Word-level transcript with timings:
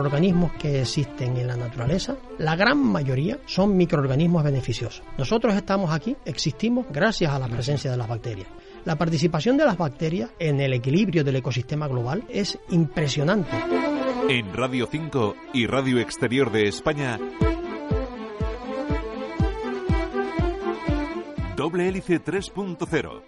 microorganismos 0.00 0.52
que 0.52 0.80
existen 0.80 1.36
en 1.36 1.46
la 1.46 1.56
naturaleza, 1.56 2.16
la 2.38 2.56
gran 2.56 2.78
mayoría 2.78 3.38
son 3.44 3.76
microorganismos 3.76 4.42
beneficiosos. 4.42 5.02
Nosotros 5.18 5.54
estamos 5.54 5.92
aquí, 5.92 6.16
existimos 6.24 6.86
gracias 6.90 7.30
a 7.30 7.38
la 7.38 7.48
presencia 7.48 7.90
de 7.90 7.98
las 7.98 8.08
bacterias. 8.08 8.48
La 8.86 8.96
participación 8.96 9.58
de 9.58 9.66
las 9.66 9.76
bacterias 9.76 10.30
en 10.38 10.58
el 10.60 10.72
equilibrio 10.72 11.22
del 11.22 11.36
ecosistema 11.36 11.86
global 11.86 12.24
es 12.30 12.58
impresionante. 12.70 13.50
En 14.30 14.54
Radio 14.54 14.88
5 14.90 15.36
y 15.52 15.66
Radio 15.66 15.98
Exterior 15.98 16.50
de 16.50 16.68
España, 16.68 17.18
Doble 21.56 21.88
Hélice 21.88 22.24
3.0. 22.24 23.22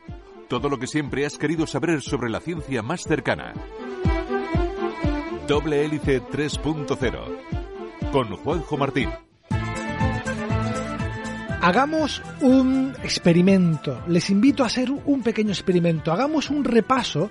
Todo 0.48 0.70
lo 0.70 0.78
que 0.78 0.86
siempre 0.86 1.26
has 1.26 1.36
querido 1.36 1.66
saber 1.66 2.00
sobre 2.00 2.30
la 2.30 2.40
ciencia 2.40 2.80
más 2.80 3.02
cercana. 3.02 3.52
Doble 5.46 5.84
Hélice 5.84 6.22
3.0 6.22 8.10
con 8.12 8.36
Juanjo 8.36 8.76
Martín. 8.76 9.10
Hagamos 11.60 12.22
un 12.40 12.94
experimento. 13.02 14.02
Les 14.06 14.30
invito 14.30 14.62
a 14.62 14.66
hacer 14.66 14.90
un 14.90 15.22
pequeño 15.22 15.50
experimento. 15.50 16.12
Hagamos 16.12 16.48
un 16.48 16.64
repaso 16.64 17.30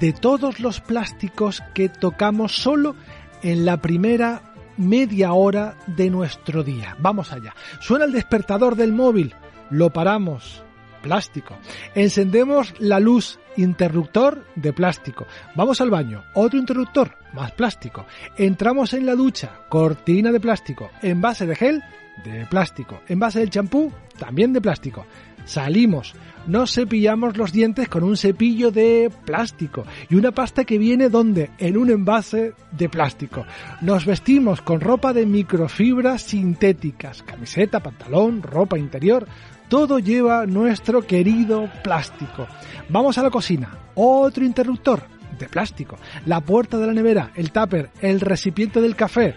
de 0.00 0.12
todos 0.12 0.60
los 0.60 0.80
plásticos 0.80 1.62
que 1.74 1.88
tocamos 1.88 2.56
solo 2.56 2.94
en 3.42 3.64
la 3.64 3.78
primera 3.78 4.54
media 4.76 5.32
hora 5.32 5.76
de 5.86 6.10
nuestro 6.10 6.62
día. 6.62 6.96
Vamos 7.00 7.32
allá. 7.32 7.54
Suena 7.80 8.04
el 8.04 8.12
despertador 8.12 8.76
del 8.76 8.92
móvil. 8.92 9.34
Lo 9.70 9.90
paramos. 9.90 10.62
Plástico. 11.02 11.56
Encendemos 11.94 12.74
la 12.78 13.00
luz 13.00 13.38
interruptor 13.56 14.44
de 14.54 14.72
plástico. 14.72 15.26
Vamos 15.54 15.80
al 15.80 15.90
baño, 15.90 16.24
otro 16.34 16.58
interruptor, 16.58 17.16
más 17.32 17.52
plástico. 17.52 18.06
Entramos 18.36 18.94
en 18.94 19.06
la 19.06 19.14
ducha, 19.14 19.50
cortina 19.68 20.32
de 20.32 20.40
plástico. 20.40 20.90
Envase 21.02 21.46
de 21.46 21.56
gel, 21.56 21.82
de 22.24 22.46
plástico. 22.46 23.00
Envase 23.08 23.40
del 23.40 23.50
champú, 23.50 23.92
también 24.18 24.52
de 24.52 24.60
plástico. 24.60 25.06
Salimos, 25.44 26.14
nos 26.46 26.74
cepillamos 26.74 27.38
los 27.38 27.52
dientes 27.52 27.88
con 27.88 28.04
un 28.04 28.18
cepillo 28.18 28.70
de 28.70 29.10
plástico 29.24 29.84
y 30.10 30.14
una 30.14 30.30
pasta 30.30 30.64
que 30.64 30.76
viene 30.76 31.08
donde? 31.08 31.50
En 31.58 31.78
un 31.78 31.90
envase 31.90 32.52
de 32.70 32.88
plástico. 32.88 33.46
Nos 33.80 34.04
vestimos 34.04 34.60
con 34.60 34.80
ropa 34.80 35.14
de 35.14 35.24
microfibras 35.24 36.22
sintéticas, 36.22 37.22
camiseta, 37.22 37.80
pantalón, 37.80 38.42
ropa 38.42 38.78
interior, 38.78 39.26
todo 39.68 39.98
lleva 39.98 40.46
nuestro 40.46 41.02
querido 41.02 41.70
plástico. 41.82 42.46
Vamos 42.88 43.18
a 43.18 43.22
la 43.22 43.30
cocina. 43.30 43.70
Otro 43.94 44.44
interruptor 44.44 45.02
de 45.38 45.48
plástico. 45.48 45.96
La 46.26 46.40
puerta 46.40 46.78
de 46.78 46.86
la 46.86 46.92
nevera, 46.92 47.30
el 47.34 47.52
tupper, 47.52 47.90
el 48.00 48.20
recipiente 48.20 48.80
del 48.80 48.96
café 48.96 49.34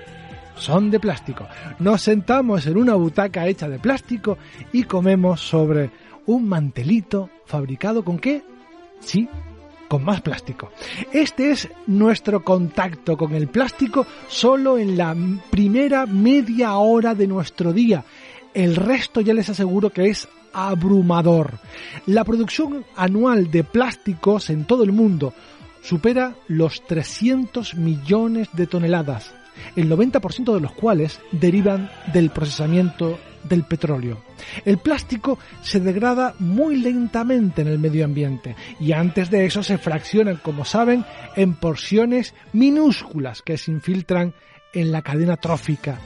son 0.56 0.92
de 0.92 1.00
plástico. 1.00 1.48
Nos 1.80 2.02
sentamos 2.02 2.66
en 2.66 2.78
una 2.78 2.96
butaca 2.96 3.48
hecha 3.48 3.68
de 3.68 3.80
plástico 3.80 4.38
y 4.72 4.84
comemos 4.84 5.42
sobre 5.42 5.90
un 6.26 6.48
mantelito 6.48 7.30
fabricado 7.46 8.04
con 8.04 8.20
qué? 8.20 8.44
Sí, 9.00 9.28
con 9.88 10.04
más 10.04 10.22
plástico. 10.22 10.72
Este 11.12 11.52
es 11.52 11.68
nuestro 11.88 12.44
contacto 12.44 13.18
con 13.18 13.34
el 13.34 13.48
plástico 13.48 14.06
solo 14.28 14.78
en 14.78 14.98
la 14.98 15.16
primera 15.50 16.06
media 16.06 16.78
hora 16.78 17.16
de 17.16 17.28
nuestro 17.28 17.74
día 17.74 18.06
el 18.54 18.76
resto 18.76 19.22
ya 19.22 19.34
les 19.34 19.50
aseguro 19.50 19.90
que 19.90 20.10
es 20.10 20.28
abrumador. 20.54 21.60
La 22.06 22.24
producción 22.24 22.86
anual 22.96 23.52
de 23.52 23.64
plásticos 23.64 24.50
en 24.50 24.66
todo 24.66 24.84
el 24.84 24.92
mundo 24.92 25.34
supera 25.82 26.36
los 26.48 26.86
300 26.86 27.76
millones 27.76 28.50
de 28.54 28.68
toneladas, 28.68 29.34
el 29.76 29.90
90% 29.90 30.54
de 30.54 30.62
los 30.62 30.74
cuales 30.74 31.20
derivan 31.32 31.90
del 32.14 32.30
procesamiento 32.30 33.20
del 33.44 33.64
petróleo. 33.64 34.24
El 34.66 34.78
plástico 34.78 35.40
se 35.64 35.80
degrada 35.80 36.36
muy 36.40 36.76
lentamente 36.76 37.62
en 37.64 37.68
el 37.68 37.80
medio 37.80 38.06
ambiente 38.06 38.56
y 38.80 38.92
antes 38.92 39.32
de 39.32 39.46
eso 39.46 39.64
se 39.64 39.80
fraccionan, 39.80 40.38
como 40.38 40.66
saben, 40.66 41.06
en 41.36 41.56
porciones 41.56 42.36
minúsculas 42.54 43.42
que 43.42 43.58
se 43.58 43.72
infiltran 43.72 44.34
en 44.74 44.92
la 44.92 45.02
cadena 45.02 45.38
trófica. 45.38 46.00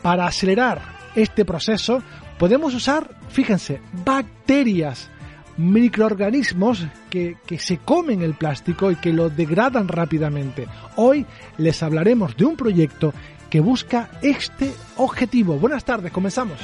Para 0.00 0.26
acelerar 0.26 1.01
este 1.14 1.44
proceso, 1.44 2.02
podemos 2.38 2.74
usar, 2.74 3.10
fíjense, 3.28 3.80
bacterias, 4.04 5.10
microorganismos 5.56 6.86
que, 7.10 7.36
que, 7.46 7.58
se 7.58 7.78
comen 7.78 8.22
el 8.22 8.34
plástico 8.34 8.90
y 8.90 8.96
que 8.96 9.12
lo 9.12 9.28
degradan 9.28 9.88
rápidamente. 9.88 10.66
Hoy 10.96 11.26
les 11.58 11.82
hablaremos 11.82 12.36
de 12.36 12.44
un 12.44 12.56
proyecto 12.56 13.12
que 13.50 13.60
busca 13.60 14.10
este 14.22 14.72
objetivo. 14.96 15.58
Buenas 15.58 15.84
tardes, 15.84 16.10
comenzamos. 16.10 16.58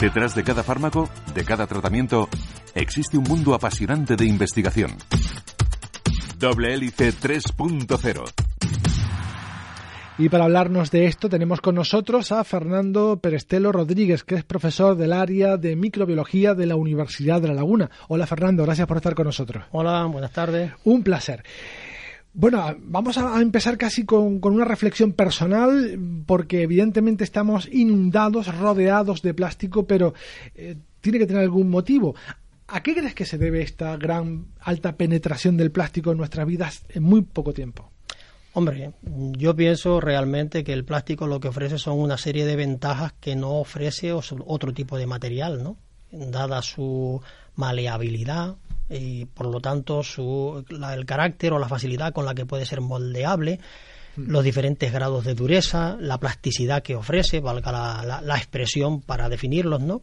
Detrás 0.00 0.34
de 0.34 0.42
cada 0.42 0.64
fármaco, 0.64 1.08
de 1.34 1.44
cada 1.44 1.66
tratamiento, 1.68 2.28
existe 2.74 3.16
un 3.16 3.24
mundo 3.24 3.54
apasionante 3.54 4.16
de 4.16 4.26
investigación. 4.26 4.90
Doble 6.36 6.74
hélice 6.74 7.12
3.0 7.12 8.53
y 10.16 10.28
para 10.28 10.44
hablarnos 10.44 10.90
de 10.92 11.06
esto 11.06 11.28
tenemos 11.28 11.60
con 11.60 11.74
nosotros 11.74 12.30
a 12.30 12.44
Fernando 12.44 13.18
Perestelo 13.18 13.72
Rodríguez, 13.72 14.22
que 14.22 14.36
es 14.36 14.44
profesor 14.44 14.96
del 14.96 15.12
área 15.12 15.56
de 15.56 15.74
microbiología 15.74 16.54
de 16.54 16.66
la 16.66 16.76
Universidad 16.76 17.42
de 17.42 17.48
La 17.48 17.54
Laguna. 17.54 17.90
Hola 18.08 18.26
Fernando, 18.26 18.64
gracias 18.64 18.86
por 18.86 18.98
estar 18.98 19.14
con 19.14 19.26
nosotros. 19.26 19.64
Hola, 19.72 20.04
buenas 20.04 20.30
tardes. 20.30 20.70
Un 20.84 21.02
placer. 21.02 21.42
Bueno, 22.32 22.76
vamos 22.78 23.18
a 23.18 23.40
empezar 23.40 23.76
casi 23.76 24.04
con, 24.04 24.40
una 24.42 24.64
reflexión 24.64 25.12
personal, 25.12 25.98
porque 26.26 26.62
evidentemente 26.62 27.24
estamos 27.24 27.68
inundados, 27.72 28.56
rodeados 28.56 29.20
de 29.22 29.34
plástico, 29.34 29.86
pero 29.86 30.14
eh, 30.54 30.76
tiene 31.00 31.18
que 31.18 31.26
tener 31.26 31.42
algún 31.42 31.70
motivo. 31.70 32.14
¿A 32.68 32.82
qué 32.82 32.94
crees 32.94 33.14
que 33.14 33.26
se 33.26 33.38
debe 33.38 33.62
esta 33.62 33.96
gran 33.96 34.46
alta 34.60 34.96
penetración 34.96 35.56
del 35.56 35.72
plástico 35.72 36.12
en 36.12 36.18
nuestras 36.18 36.46
vidas 36.46 36.84
en 36.88 37.02
muy 37.02 37.22
poco 37.22 37.52
tiempo? 37.52 37.93
Hombre, 38.56 38.92
yo 39.02 39.56
pienso 39.56 40.00
realmente 40.00 40.62
que 40.62 40.72
el 40.72 40.84
plástico 40.84 41.26
lo 41.26 41.40
que 41.40 41.48
ofrece 41.48 41.76
son 41.76 41.98
una 41.98 42.16
serie 42.16 42.46
de 42.46 42.54
ventajas 42.54 43.12
que 43.20 43.34
no 43.34 43.58
ofrece 43.58 44.12
otro 44.12 44.72
tipo 44.72 44.96
de 44.96 45.06
material, 45.06 45.64
¿no? 45.64 45.76
Dada 46.12 46.62
su 46.62 47.20
maleabilidad 47.56 48.54
y 48.88 49.24
por 49.24 49.46
lo 49.46 49.60
tanto 49.60 50.04
su, 50.04 50.64
el 50.70 51.04
carácter 51.04 51.52
o 51.52 51.58
la 51.58 51.66
facilidad 51.66 52.12
con 52.12 52.26
la 52.26 52.34
que 52.36 52.46
puede 52.46 52.64
ser 52.64 52.80
moldeable, 52.80 53.58
hmm. 54.14 54.30
los 54.30 54.44
diferentes 54.44 54.92
grados 54.92 55.24
de 55.24 55.34
dureza, 55.34 55.96
la 55.98 56.18
plasticidad 56.18 56.84
que 56.84 56.94
ofrece, 56.94 57.40
valga 57.40 57.72
la, 57.72 58.20
la 58.22 58.36
expresión 58.36 59.00
para 59.00 59.28
definirlos, 59.28 59.80
¿no? 59.80 60.00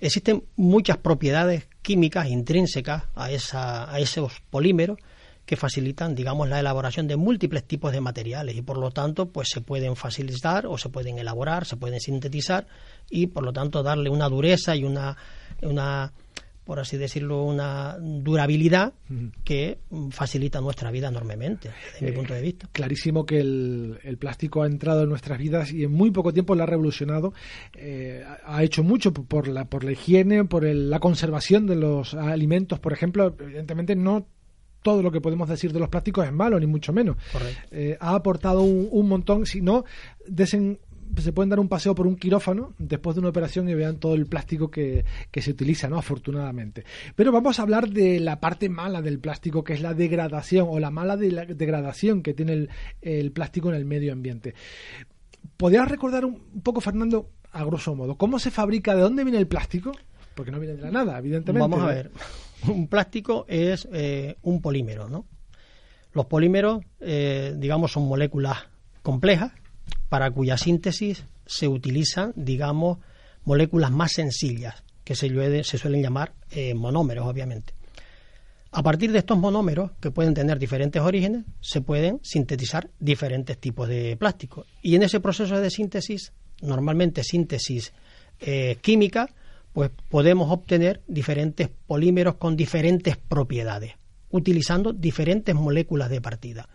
Existen 0.00 0.42
muchas 0.56 0.96
propiedades 0.96 1.68
químicas 1.80 2.26
intrínsecas 2.28 3.04
a, 3.14 3.30
esa, 3.30 3.88
a 3.88 4.00
esos 4.00 4.42
polímeros 4.50 4.98
que 5.46 5.56
facilitan, 5.56 6.14
digamos, 6.14 6.48
la 6.48 6.60
elaboración 6.60 7.06
de 7.06 7.16
múltiples 7.16 7.64
tipos 7.64 7.92
de 7.92 8.00
materiales 8.00 8.56
y 8.56 8.62
por 8.62 8.78
lo 8.78 8.90
tanto, 8.90 9.26
pues 9.26 9.48
se 9.50 9.60
pueden 9.60 9.96
facilitar 9.96 10.66
o 10.66 10.78
se 10.78 10.88
pueden 10.88 11.18
elaborar, 11.18 11.66
se 11.66 11.76
pueden 11.76 12.00
sintetizar 12.00 12.66
y 13.10 13.26
por 13.26 13.44
lo 13.44 13.52
tanto 13.52 13.82
darle 13.82 14.10
una 14.10 14.28
dureza 14.28 14.74
y 14.74 14.84
una, 14.84 15.16
una 15.62 16.12
por 16.64 16.80
así 16.80 16.96
decirlo, 16.96 17.44
una 17.44 17.98
durabilidad 18.00 18.94
que 19.44 19.78
facilita 20.10 20.62
nuestra 20.62 20.90
vida 20.90 21.08
enormemente, 21.08 21.70
desde 21.92 22.06
mi 22.06 22.12
eh, 22.12 22.14
punto 22.14 22.32
de 22.32 22.40
vista. 22.40 22.68
Clarísimo 22.72 23.26
que 23.26 23.38
el, 23.38 24.16
plástico 24.18 24.62
ha 24.62 24.66
entrado 24.66 25.02
en 25.02 25.10
nuestras 25.10 25.38
vidas 25.38 25.72
y 25.72 25.84
en 25.84 25.92
muy 25.92 26.10
poco 26.10 26.32
tiempo 26.32 26.54
la 26.54 26.62
ha 26.62 26.66
revolucionado. 26.66 27.34
Eh, 27.74 28.24
ha 28.46 28.62
hecho 28.62 28.82
mucho 28.82 29.12
por 29.12 29.46
la, 29.48 29.66
por 29.66 29.84
la 29.84 29.92
higiene, 29.92 30.44
por 30.46 30.64
la 30.64 31.00
conservación 31.00 31.66
de 31.66 31.76
los 31.76 32.14
alimentos, 32.14 32.78
por 32.80 32.94
ejemplo. 32.94 33.36
Evidentemente 33.38 33.94
no 33.94 34.26
todo 34.84 35.02
lo 35.02 35.10
que 35.10 35.22
podemos 35.22 35.48
decir 35.48 35.72
de 35.72 35.80
los 35.80 35.88
plásticos 35.88 36.26
es 36.26 36.32
malo, 36.32 36.60
ni 36.60 36.66
mucho 36.66 36.92
menos. 36.92 37.16
Eh, 37.70 37.96
ha 37.98 38.14
aportado 38.14 38.60
un, 38.60 39.08
montón, 39.08 39.46
si 39.46 39.62
no, 39.62 39.86
se 40.36 41.32
pueden 41.32 41.48
dar 41.48 41.58
un 41.58 41.68
paseo 41.68 41.94
por 41.94 42.06
un 42.06 42.16
quirófano 42.16 42.74
después 42.78 43.16
de 43.16 43.20
una 43.20 43.30
operación 43.30 43.66
y 43.70 43.74
vean 43.74 43.96
todo 43.96 44.14
el 44.14 44.26
plástico 44.26 44.70
que, 44.70 45.06
se 45.34 45.50
utiliza, 45.50 45.88
¿no? 45.88 45.96
Afortunadamente. 45.96 46.84
Pero 47.16 47.32
vamos 47.32 47.58
a 47.58 47.62
hablar 47.62 47.88
de 47.88 48.20
la 48.20 48.40
parte 48.40 48.68
mala 48.68 49.00
del 49.00 49.20
plástico, 49.20 49.64
que 49.64 49.72
es 49.72 49.80
la 49.80 49.94
degradación 49.94 50.66
o 50.68 50.78
la 50.78 50.90
mala 50.90 51.16
de 51.16 51.32
la 51.32 51.46
degradación 51.46 52.22
que 52.22 52.34
tiene 52.34 52.52
el, 52.52 52.70
el 53.00 53.32
plástico 53.32 53.70
en 53.70 53.76
el 53.76 53.86
medio 53.86 54.12
ambiente. 54.12 54.54
¿Podrías 55.56 55.88
recordar 55.88 56.26
un 56.26 56.60
poco, 56.62 56.82
Fernando, 56.82 57.30
a 57.52 57.64
grosso 57.64 57.94
modo, 57.94 58.16
cómo 58.16 58.38
se 58.38 58.50
fabrica, 58.50 58.94
de 58.94 59.00
dónde 59.00 59.24
viene 59.24 59.38
el 59.38 59.46
plástico? 59.46 59.92
Porque 60.34 60.50
no 60.50 60.60
viene 60.60 60.76
de 60.76 60.82
la 60.82 60.90
nada, 60.90 61.18
evidentemente. 61.18 61.68
Vamos 61.68 61.80
a 61.80 61.86
ver. 61.86 62.10
Un 62.68 62.88
plástico 62.88 63.44
es 63.48 63.88
eh, 63.92 64.36
un 64.42 64.60
polímero, 64.60 65.08
¿no? 65.08 65.26
Los 66.12 66.26
polímeros, 66.26 66.84
eh, 67.00 67.54
digamos, 67.56 67.92
son 67.92 68.06
moléculas 68.06 68.58
complejas 69.02 69.52
para 70.08 70.30
cuya 70.30 70.56
síntesis 70.56 71.24
se 71.44 71.68
utilizan, 71.68 72.32
digamos, 72.36 72.98
moléculas 73.44 73.90
más 73.90 74.12
sencillas, 74.12 74.84
que 75.02 75.14
se, 75.14 75.64
se 75.64 75.78
suelen 75.78 76.02
llamar 76.02 76.32
eh, 76.50 76.72
monómeros, 76.74 77.26
obviamente. 77.26 77.74
A 78.70 78.82
partir 78.82 79.12
de 79.12 79.18
estos 79.18 79.38
monómeros, 79.38 79.92
que 80.00 80.10
pueden 80.10 80.34
tener 80.34 80.58
diferentes 80.58 81.02
orígenes, 81.02 81.44
se 81.60 81.80
pueden 81.80 82.20
sintetizar 82.22 82.90
diferentes 82.98 83.58
tipos 83.58 83.88
de 83.88 84.16
plástico. 84.16 84.66
Y 84.82 84.94
en 84.96 85.02
ese 85.02 85.20
proceso 85.20 85.60
de 85.60 85.70
síntesis, 85.70 86.32
normalmente 86.60 87.22
síntesis 87.22 87.92
química, 88.82 89.30
pues 89.74 89.90
podemos 90.08 90.50
obtener 90.50 91.02
diferentes 91.08 91.68
polímeros 91.68 92.36
con 92.36 92.56
diferentes 92.56 93.16
propiedades, 93.16 93.94
utilizando 94.30 94.92
diferentes 94.92 95.54
moléculas 95.54 96.08
de 96.08 96.20
partida. 96.20 96.68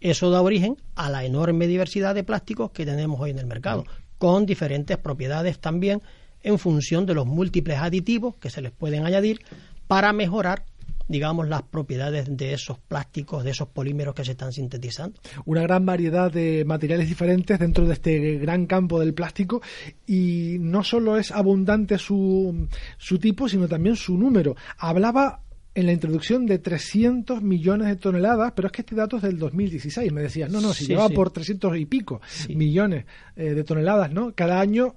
Eso 0.00 0.30
da 0.30 0.40
origen 0.40 0.78
a 0.94 1.10
la 1.10 1.24
enorme 1.24 1.66
diversidad 1.66 2.14
de 2.14 2.24
plásticos 2.24 2.70
que 2.70 2.86
tenemos 2.86 3.20
hoy 3.20 3.30
en 3.30 3.38
el 3.38 3.46
mercado, 3.46 3.84
con 4.16 4.46
diferentes 4.46 4.96
propiedades 4.96 5.60
también 5.60 6.00
en 6.42 6.58
función 6.58 7.04
de 7.04 7.14
los 7.14 7.26
múltiples 7.26 7.78
aditivos 7.78 8.36
que 8.36 8.48
se 8.48 8.62
les 8.62 8.72
pueden 8.72 9.04
añadir 9.04 9.40
para 9.86 10.14
mejorar 10.14 10.64
digamos, 11.08 11.48
las 11.48 11.62
propiedades 11.62 12.36
de 12.36 12.52
esos 12.52 12.78
plásticos, 12.78 13.44
de 13.44 13.50
esos 13.50 13.68
polímeros 13.68 14.14
que 14.14 14.24
se 14.24 14.32
están 14.32 14.52
sintetizando. 14.52 15.20
Una 15.46 15.62
gran 15.62 15.84
variedad 15.84 16.30
de 16.30 16.64
materiales 16.64 17.08
diferentes 17.08 17.58
dentro 17.58 17.86
de 17.86 17.94
este 17.94 18.38
gran 18.38 18.66
campo 18.66 19.00
del 19.00 19.14
plástico 19.14 19.62
y 20.06 20.56
no 20.60 20.84
solo 20.84 21.16
es 21.16 21.32
abundante 21.32 21.98
su, 21.98 22.68
su 22.98 23.18
tipo, 23.18 23.48
sino 23.48 23.66
también 23.66 23.96
su 23.96 24.16
número. 24.16 24.54
Hablaba 24.76 25.42
en 25.74 25.86
la 25.86 25.92
introducción 25.92 26.44
de 26.46 26.58
300 26.58 27.40
millones 27.42 27.86
de 27.86 27.96
toneladas, 27.96 28.52
pero 28.54 28.66
es 28.66 28.72
que 28.72 28.82
este 28.82 28.96
dato 28.96 29.16
es 29.16 29.22
del 29.22 29.38
2016. 29.38 30.12
Me 30.12 30.22
decías, 30.22 30.50
no, 30.50 30.60
no, 30.60 30.74
si 30.74 30.86
lleva 30.86 31.08
por 31.08 31.30
300 31.30 31.76
y 31.78 31.86
pico 31.86 32.20
millones 32.48 33.06
eh, 33.36 33.54
de 33.54 33.64
toneladas, 33.64 34.12
¿no? 34.12 34.34
Cada 34.34 34.60
año 34.60 34.96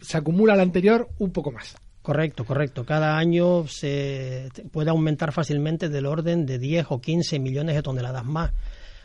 se 0.00 0.16
acumula 0.16 0.54
al 0.54 0.60
anterior 0.60 1.08
un 1.18 1.32
poco 1.32 1.52
más. 1.52 1.76
Correcto, 2.02 2.44
correcto. 2.44 2.84
Cada 2.84 3.16
año 3.16 3.66
se 3.68 4.48
puede 4.72 4.90
aumentar 4.90 5.32
fácilmente 5.32 5.88
del 5.88 6.06
orden 6.06 6.46
de 6.46 6.58
10 6.58 6.86
o 6.90 7.00
15 7.00 7.38
millones 7.38 7.76
de 7.76 7.82
toneladas 7.82 8.24
más. 8.24 8.50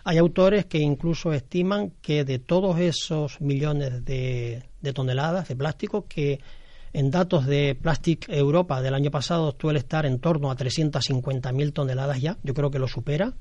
Hay 0.04 0.18
autores 0.18 0.66
que 0.66 0.80
incluso 0.80 1.32
estiman 1.32 1.92
que 2.02 2.24
de 2.24 2.40
todos 2.40 2.80
esos 2.80 3.40
millones 3.40 4.04
de, 4.04 4.64
toneladas 4.96 5.48
de 5.48 5.56
plástico, 5.56 6.08
que 6.08 6.40
en 6.94 7.12
datos 7.12 7.46
de 7.46 7.78
Plastic 7.80 8.28
Europa 8.30 8.82
del 8.82 8.96
año 8.96 9.12
pasado 9.12 9.56
suele 9.60 9.80
estar 9.80 10.06
en 10.06 10.20
torno 10.20 10.50
a 10.50 10.56
350.000 10.56 11.74
toneladas 11.74 12.20
ya, 12.20 12.38
yo 12.42 12.54
creo 12.54 12.72
que 12.72 12.80
lo 12.80 12.88
supera 12.88 13.34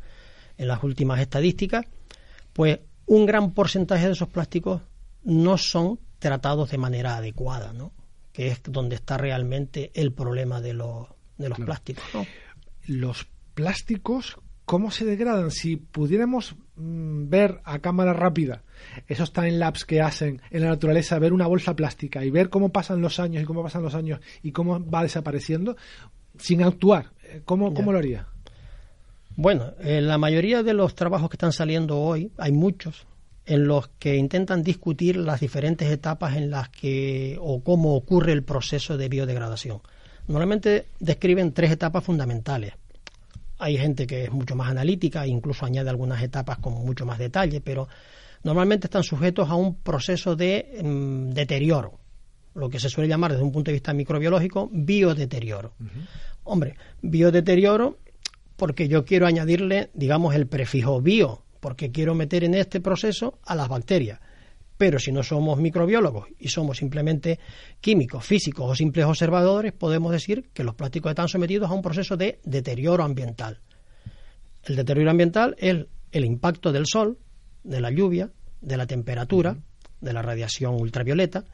en 0.58 0.68
las 0.68 0.82
últimas 0.82 1.20
estadísticas, 1.20 1.86
pues 2.52 2.80
un 3.06 3.24
gran 3.24 3.52
porcentaje 3.52 4.06
de 4.06 4.12
esos 4.12 4.28
plásticos 4.28 4.82
no 5.22 5.56
son 5.56 6.00
tratados 6.18 6.70
de 6.70 6.78
manera 6.78 7.16
adecuada, 7.16 7.72
¿no? 7.72 7.92
Que 8.36 8.48
es 8.48 8.60
donde 8.64 8.96
está 8.96 9.16
realmente 9.16 9.90
el 9.94 10.12
problema 10.12 10.60
de 10.60 10.74
los, 10.74 11.06
de 11.38 11.48
los 11.48 11.58
plásticos. 11.58 12.04
Los 12.86 13.26
plásticos, 13.54 14.36
¿cómo 14.66 14.90
se 14.90 15.06
degradan? 15.06 15.50
Si 15.50 15.76
pudiéramos 15.78 16.54
mm, 16.76 17.30
ver 17.30 17.62
a 17.64 17.78
cámara 17.78 18.12
rápida 18.12 18.62
esos 19.06 19.32
time-lapse 19.32 19.86
que 19.86 20.02
hacen 20.02 20.42
en 20.50 20.60
la 20.60 20.68
naturaleza, 20.68 21.18
ver 21.18 21.32
una 21.32 21.46
bolsa 21.46 21.74
plástica 21.74 22.26
y 22.26 22.30
ver 22.30 22.50
cómo 22.50 22.68
pasan 22.68 23.00
los 23.00 23.18
años 23.20 23.42
y 23.42 23.46
cómo 23.46 23.62
pasan 23.62 23.82
los 23.82 23.94
años 23.94 24.20
y 24.42 24.52
cómo 24.52 24.84
va 24.86 25.02
desapareciendo, 25.02 25.78
sin 26.36 26.62
actuar, 26.62 27.12
eh, 27.22 27.40
¿cómo, 27.46 27.72
cómo 27.72 27.90
lo 27.90 27.98
haría? 28.00 28.28
Bueno, 29.34 29.72
en 29.80 30.08
la 30.08 30.18
mayoría 30.18 30.62
de 30.62 30.74
los 30.74 30.94
trabajos 30.94 31.30
que 31.30 31.36
están 31.36 31.54
saliendo 31.54 31.98
hoy, 31.98 32.32
hay 32.36 32.52
muchos, 32.52 33.06
en 33.46 33.68
los 33.68 33.88
que 34.00 34.16
intentan 34.16 34.62
discutir 34.62 35.16
las 35.16 35.40
diferentes 35.40 35.88
etapas 35.90 36.36
en 36.36 36.50
las 36.50 36.68
que 36.68 37.38
o 37.40 37.62
cómo 37.62 37.94
ocurre 37.94 38.32
el 38.32 38.42
proceso 38.42 38.96
de 38.96 39.08
biodegradación. 39.08 39.80
Normalmente 40.26 40.86
describen 40.98 41.52
tres 41.52 41.70
etapas 41.70 42.02
fundamentales. 42.02 42.74
Hay 43.58 43.78
gente 43.78 44.06
que 44.06 44.24
es 44.24 44.32
mucho 44.32 44.56
más 44.56 44.68
analítica 44.68 45.24
e 45.24 45.28
incluso 45.28 45.64
añade 45.64 45.88
algunas 45.88 46.22
etapas 46.22 46.58
con 46.58 46.74
mucho 46.74 47.06
más 47.06 47.18
detalle, 47.18 47.60
pero 47.60 47.88
normalmente 48.42 48.88
están 48.88 49.04
sujetos 49.04 49.48
a 49.48 49.54
un 49.54 49.76
proceso 49.76 50.34
de 50.34 50.80
mm, 50.82 51.30
deterioro, 51.30 52.00
lo 52.54 52.68
que 52.68 52.80
se 52.80 52.90
suele 52.90 53.08
llamar 53.08 53.30
desde 53.30 53.44
un 53.44 53.52
punto 53.52 53.70
de 53.70 53.74
vista 53.74 53.94
microbiológico 53.94 54.68
biodeterioro. 54.72 55.72
Hombre, 56.42 56.74
biodeterioro 57.00 57.98
porque 58.56 58.88
yo 58.88 59.04
quiero 59.04 59.26
añadirle, 59.26 59.90
digamos, 59.94 60.34
el 60.34 60.46
prefijo 60.46 61.00
bio 61.00 61.45
porque 61.66 61.90
quiero 61.90 62.14
meter 62.14 62.44
en 62.44 62.54
este 62.54 62.80
proceso 62.80 63.40
a 63.42 63.56
las 63.56 63.68
bacterias. 63.68 64.20
Pero 64.76 65.00
si 65.00 65.10
no 65.10 65.24
somos 65.24 65.58
microbiólogos 65.58 66.28
y 66.38 66.46
somos 66.46 66.76
simplemente 66.76 67.40
químicos, 67.80 68.24
físicos 68.24 68.70
o 68.70 68.76
simples 68.76 69.04
observadores, 69.04 69.72
podemos 69.72 70.12
decir 70.12 70.48
que 70.54 70.62
los 70.62 70.76
plásticos 70.76 71.10
están 71.10 71.26
sometidos 71.26 71.68
a 71.68 71.74
un 71.74 71.82
proceso 71.82 72.16
de 72.16 72.38
deterioro 72.44 73.02
ambiental. 73.02 73.58
El 74.62 74.76
deterioro 74.76 75.10
ambiental 75.10 75.56
es 75.58 75.86
el 76.12 76.24
impacto 76.24 76.70
del 76.70 76.86
sol, 76.86 77.18
de 77.64 77.80
la 77.80 77.90
lluvia, 77.90 78.30
de 78.60 78.76
la 78.76 78.86
temperatura, 78.86 79.56
de 80.00 80.12
la 80.12 80.22
radiación 80.22 80.80
ultravioleta. 80.80 81.46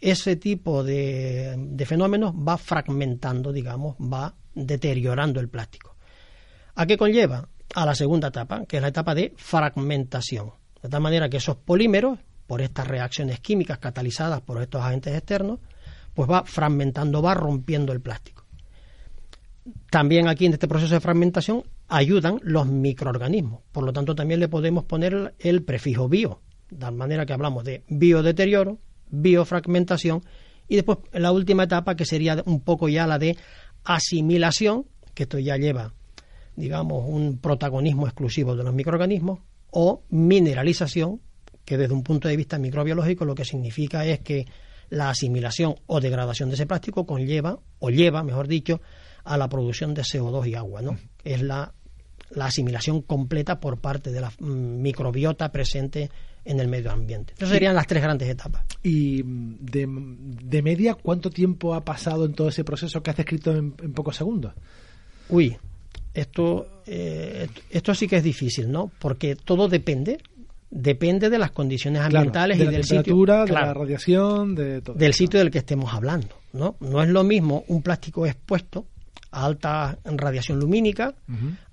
Ese 0.00 0.36
tipo 0.36 0.84
de, 0.84 1.56
de 1.58 1.86
fenómenos 1.86 2.32
va 2.36 2.56
fragmentando, 2.56 3.50
digamos, 3.50 3.96
va 3.96 4.32
deteriorando 4.54 5.40
el 5.40 5.48
plástico. 5.48 5.96
¿A 6.76 6.86
qué 6.86 6.96
conlleva? 6.96 7.48
A 7.74 7.86
la 7.86 7.94
segunda 7.94 8.28
etapa, 8.28 8.64
que 8.66 8.76
es 8.76 8.82
la 8.82 8.88
etapa 8.88 9.14
de 9.14 9.32
fragmentación. 9.36 10.52
De 10.82 10.88
tal 10.88 11.00
manera 11.00 11.28
que 11.28 11.36
esos 11.36 11.56
polímeros, 11.56 12.18
por 12.46 12.60
estas 12.60 12.88
reacciones 12.88 13.40
químicas 13.40 13.78
catalizadas 13.78 14.40
por 14.40 14.60
estos 14.60 14.82
agentes 14.82 15.14
externos, 15.14 15.60
pues 16.14 16.28
va 16.28 16.44
fragmentando, 16.44 17.22
va 17.22 17.34
rompiendo 17.34 17.92
el 17.92 18.00
plástico. 18.00 18.44
También 19.90 20.28
aquí 20.28 20.46
en 20.46 20.54
este 20.54 20.66
proceso 20.66 20.94
de 20.94 21.00
fragmentación 21.00 21.64
ayudan 21.88 22.40
los 22.42 22.66
microorganismos. 22.66 23.62
Por 23.72 23.84
lo 23.84 23.92
tanto, 23.92 24.14
también 24.14 24.40
le 24.40 24.48
podemos 24.48 24.84
poner 24.84 25.34
el 25.38 25.62
prefijo 25.62 26.08
bio, 26.08 26.40
de 26.70 26.78
tal 26.78 26.94
manera 26.94 27.26
que 27.26 27.32
hablamos 27.32 27.64
de 27.64 27.84
biodeterioro, 27.88 28.78
biofragmentación 29.10 30.22
y 30.68 30.76
después 30.76 30.98
la 31.12 31.32
última 31.32 31.64
etapa 31.64 31.96
que 31.96 32.04
sería 32.04 32.42
un 32.46 32.60
poco 32.60 32.88
ya 32.88 33.06
la 33.06 33.18
de 33.18 33.36
asimilación, 33.84 34.86
que 35.14 35.24
esto 35.24 35.38
ya 35.38 35.56
lleva 35.56 35.94
digamos, 36.56 37.04
un 37.06 37.38
protagonismo 37.38 38.06
exclusivo 38.06 38.56
de 38.56 38.64
los 38.64 38.74
microorganismos, 38.74 39.40
o 39.70 40.02
mineralización, 40.10 41.20
que 41.64 41.76
desde 41.76 41.94
un 41.94 42.02
punto 42.02 42.28
de 42.28 42.36
vista 42.36 42.58
microbiológico 42.58 43.24
lo 43.24 43.34
que 43.34 43.44
significa 43.44 44.04
es 44.04 44.20
que 44.20 44.46
la 44.90 45.10
asimilación 45.10 45.76
o 45.86 46.00
degradación 46.00 46.48
de 46.48 46.56
ese 46.56 46.66
plástico 46.66 47.06
conlleva, 47.06 47.58
o 47.78 47.90
lleva, 47.90 48.24
mejor 48.24 48.48
dicho, 48.48 48.80
a 49.24 49.36
la 49.36 49.48
producción 49.48 49.94
de 49.94 50.02
CO2 50.02 50.48
y 50.48 50.54
agua, 50.54 50.82
¿no? 50.82 50.98
Es 51.22 51.42
la, 51.42 51.72
la 52.30 52.46
asimilación 52.46 53.02
completa 53.02 53.60
por 53.60 53.80
parte 53.80 54.10
de 54.10 54.20
la 54.20 54.30
mm, 54.30 54.82
microbiota 54.82 55.52
presente 55.52 56.10
en 56.44 56.58
el 56.58 56.68
medio 56.68 56.90
ambiente. 56.90 57.34
Esas 57.36 57.50
serían 57.50 57.74
las 57.74 57.86
tres 57.86 58.02
grandes 58.02 58.28
etapas. 58.28 58.64
¿Y 58.82 59.22
mm, 59.22 59.56
de, 59.60 59.86
de, 59.88 60.62
media 60.62 60.94
cuánto 60.94 61.30
tiempo 61.30 61.74
ha 61.74 61.84
pasado 61.84 62.24
en 62.24 62.32
todo 62.32 62.48
ese 62.48 62.64
proceso 62.64 63.02
que 63.02 63.10
has 63.10 63.16
descrito 63.16 63.52
en, 63.52 63.74
en 63.80 63.92
pocos 63.92 64.16
segundos? 64.16 64.54
Uy, 65.28 65.56
esto, 66.14 66.82
eh, 66.86 67.48
esto 67.70 67.94
sí 67.94 68.08
que 68.08 68.16
es 68.16 68.24
difícil, 68.24 68.70
¿no? 68.70 68.90
Porque 68.98 69.36
todo 69.36 69.68
depende 69.68 70.18
depende 70.70 71.28
de 71.30 71.38
las 71.38 71.50
condiciones 71.50 72.02
ambientales 72.02 72.58
y 72.58 72.64
del 72.64 72.84
sitio, 72.84 73.16
de 73.26 73.52
la 73.52 73.74
radiación, 73.74 74.54
de 74.54 74.80
todo. 74.80 74.96
Del 74.96 75.14
sitio 75.14 75.40
del 75.40 75.50
que 75.50 75.58
estemos 75.58 75.92
hablando, 75.92 76.36
¿no? 76.52 76.76
No 76.80 77.02
es 77.02 77.08
lo 77.08 77.24
mismo 77.24 77.64
un 77.68 77.82
plástico 77.82 78.24
expuesto 78.24 78.86
a 79.32 79.46
alta 79.46 79.98
radiación 80.04 80.58
lumínica, 80.58 81.14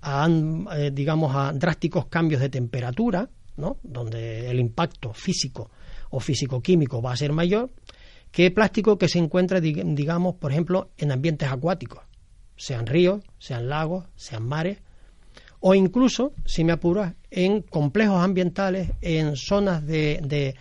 a 0.02 0.28
eh, 0.76 0.90
digamos 0.92 1.34
a 1.34 1.52
drásticos 1.52 2.06
cambios 2.06 2.40
de 2.40 2.48
temperatura, 2.48 3.28
¿no? 3.56 3.78
Donde 3.82 4.50
el 4.50 4.58
impacto 4.58 5.12
físico 5.12 5.70
o 6.10 6.20
físico-químico 6.20 7.00
va 7.00 7.12
a 7.12 7.16
ser 7.16 7.32
mayor, 7.32 7.70
que 8.32 8.50
plástico 8.50 8.98
que 8.98 9.08
se 9.08 9.18
encuentra, 9.18 9.60
digamos, 9.60 10.34
por 10.36 10.50
ejemplo, 10.50 10.90
en 10.98 11.12
ambientes 11.12 11.48
acuáticos 11.50 12.07
sean 12.58 12.86
ríos, 12.86 13.22
sean 13.38 13.70
lagos, 13.70 14.04
sean 14.16 14.46
mares, 14.46 14.78
o 15.60 15.74
incluso, 15.74 16.32
si 16.44 16.62
me 16.64 16.72
apuras, 16.72 17.14
en 17.30 17.62
complejos 17.62 18.22
ambientales, 18.22 18.90
en 19.00 19.36
zonas 19.36 19.84
de, 19.86 20.54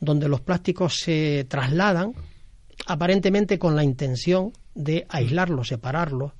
donde 0.00 0.28
los 0.28 0.40
plásticos 0.40 0.96
se 0.96 1.44
trasladan 1.48 2.14
aparentemente 2.86 3.58
con 3.58 3.76
la 3.76 3.84
intención 3.84 4.52
de 4.74 5.06
aislarlos, 5.08 5.68
separarlos 5.68 6.32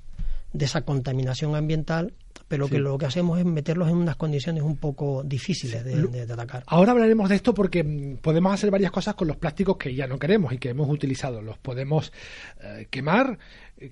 de 0.52 0.64
esa 0.64 0.82
contaminación 0.82 1.54
ambiental 1.54 2.14
pero 2.50 2.68
que 2.68 2.80
lo 2.80 2.98
que 2.98 3.06
hacemos 3.06 3.38
es 3.38 3.44
meterlos 3.44 3.88
en 3.88 3.94
unas 3.94 4.16
condiciones 4.16 4.64
un 4.64 4.76
poco 4.76 5.22
difíciles 5.22 5.84
de, 5.84 6.22
atacar. 6.22 6.64
Ahora 6.66 6.90
hablaremos 6.90 7.28
de 7.28 7.36
esto 7.36 7.54
porque 7.54 7.84
mm, 7.84 8.16
podemos 8.16 8.52
hacer 8.52 8.72
varias 8.72 8.90
cosas 8.90 9.14
con 9.14 9.28
los 9.28 9.36
plásticos 9.36 9.76
que 9.76 9.94
ya 9.94 10.08
no 10.08 10.18
queremos 10.18 10.52
y 10.52 10.58
que 10.58 10.70
hemos 10.70 10.90
utilizado. 10.90 11.42
Los 11.42 11.58
podemos 11.58 12.12
eh, 12.60 12.88
quemar, 12.90 13.38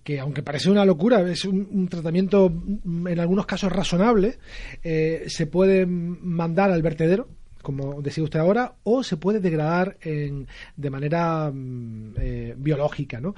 que 0.02 0.20
aunque 0.20 0.42
parece 0.42 0.70
una 0.70 0.84
locura, 0.84 1.20
es 1.30 1.44
un, 1.44 1.88
tratamiento 1.88 2.50
mm, 2.50 3.08
en 3.08 3.20
algunos 3.20 3.46
casos 3.46 3.72
razonable, 3.72 4.38
eh, 4.82 5.24
se 5.28 5.46
puede 5.46 5.86
mandar 5.86 6.70
al 6.70 6.82
vertedero 6.82 7.28
como 7.60 8.00
decía 8.00 8.24
usted 8.24 8.38
ahora, 8.38 8.76
o 8.84 9.02
se 9.02 9.18
puede 9.18 9.40
degradar 9.40 9.98
de 9.98 10.90
manera 10.90 11.50
mm, 11.52 12.14
eh, 12.16 12.54
biológica, 12.56 13.20
¿no? 13.20 13.34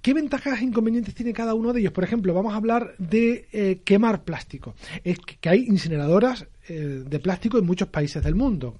¿Qué 0.00 0.14
ventajas 0.14 0.60
e 0.60 0.64
inconvenientes 0.64 1.14
tiene 1.14 1.32
cada 1.32 1.54
uno 1.54 1.72
de 1.72 1.80
ellos? 1.80 1.92
Por 1.92 2.04
ejemplo, 2.04 2.32
vamos 2.32 2.54
a 2.54 2.56
hablar 2.56 2.94
de 2.98 3.48
eh, 3.52 3.80
quemar 3.84 4.22
plástico. 4.22 4.74
Es 5.02 5.18
que 5.18 5.48
hay 5.48 5.66
incineradoras 5.66 6.46
eh, 6.68 7.04
de 7.04 7.18
plástico 7.18 7.58
en 7.58 7.66
muchos 7.66 7.88
países 7.88 8.22
del 8.22 8.34
mundo. 8.34 8.76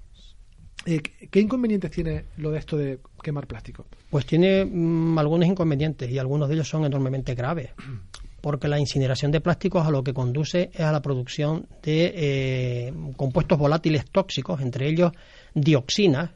Eh, 0.85 1.01
¿Qué 1.29 1.39
inconvenientes 1.39 1.91
tiene 1.91 2.25
lo 2.37 2.51
de 2.51 2.59
esto 2.59 2.77
de 2.77 2.99
quemar 3.21 3.47
plástico? 3.47 3.85
Pues 4.09 4.25
tiene 4.25 4.65
mm, 4.65 5.17
algunos 5.17 5.47
inconvenientes 5.47 6.09
y 6.09 6.17
algunos 6.17 6.47
de 6.47 6.55
ellos 6.55 6.69
son 6.69 6.85
enormemente 6.85 7.35
graves. 7.35 7.71
Porque 8.41 8.69
la 8.69 8.79
incineración 8.79 9.31
de 9.31 9.41
plásticos 9.41 9.85
a 9.85 9.91
lo 9.91 10.01
que 10.01 10.13
conduce 10.13 10.69
es 10.73 10.79
a 10.79 10.93
la 10.93 11.01
producción 11.01 11.67
de 11.83 12.93
compuestos 13.17 13.59
volátiles 13.59 14.05
tóxicos, 14.09 14.61
entre 14.61 14.87
ellos 14.87 15.11
dioxinas, 15.53 16.29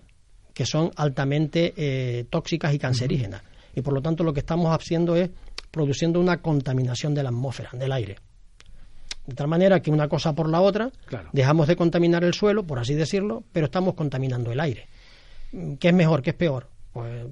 que 0.54 0.66
son 0.66 0.92
altamente 0.98 2.26
tóxicas 2.30 2.74
y 2.74 2.80
cancerígenas 2.80 3.42
y 3.76 3.82
por 3.82 3.94
lo 3.94 4.02
tanto 4.02 4.24
lo 4.24 4.34
que 4.34 4.42
estamos 4.42 4.76
haciendo 4.76 5.16
es 5.16 5.30
produciendo 5.72 6.20
una 6.20 6.42
contaminación 6.42 7.14
de 7.14 7.24
la 7.24 7.30
atmósfera, 7.30 7.72
del 7.74 7.92
aire. 7.92 8.18
De 9.26 9.36
tal 9.36 9.48
manera 9.48 9.82
que 9.82 9.90
una 9.90 10.08
cosa 10.08 10.34
por 10.34 10.50
la 10.50 10.62
otra, 10.62 10.92
dejamos 11.32 11.68
de 11.68 11.76
contaminar 11.76 12.24
el 12.24 12.34
suelo, 12.34 12.64
por 12.64 12.80
así 12.80 12.94
decirlo, 12.94 13.44
pero 13.52 13.68
estamos 13.68 13.94
contaminando 13.94 14.52
el 14.52 14.60
aire. 14.60 14.88
¿Qué 15.80 15.90
es 15.90 15.94
mejor? 15.94 16.22
¿Qué 16.22 16.32
es 16.32 16.36
peor? 16.36 16.68
Pues 16.92 17.26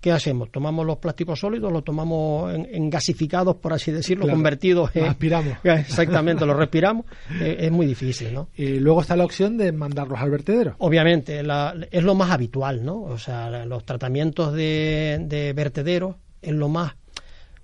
¿qué 0.00 0.12
hacemos? 0.12 0.50
¿Tomamos 0.50 0.86
los 0.86 0.98
plásticos 0.98 1.40
sólidos, 1.40 1.72
los 1.72 1.84
tomamos 1.84 2.54
en, 2.54 2.90
gasificados, 2.90 3.56
por 3.56 3.72
así 3.72 3.90
decirlo, 3.90 4.28
convertidos 4.28 4.94
en... 4.94 5.04
aspiramos. 5.04 5.54
Exactamente, 5.64 6.46
los 6.46 6.56
respiramos. 6.56 7.06
Eh, 7.40 7.66
es 7.66 7.70
muy 7.70 7.86
difícil, 7.86 8.32
¿no? 8.32 8.48
Y 8.56 8.80
luego 8.80 9.02
está 9.02 9.14
la 9.14 9.24
opción 9.24 9.58
de 9.58 9.70
mandarlos 9.70 10.18
al 10.18 10.30
vertedero. 10.30 10.74
Obviamente, 10.78 11.40
es 11.40 12.02
lo 12.02 12.14
más 12.14 12.30
habitual, 12.30 12.84
¿no? 12.84 13.02
O 13.02 13.18
sea, 13.18 13.64
los 13.66 13.84
tratamientos 13.84 14.54
de, 14.54 15.18
de 15.26 15.52
vertederos 15.52 16.16
es 16.40 16.52
lo 16.52 16.68
más, 16.68 16.94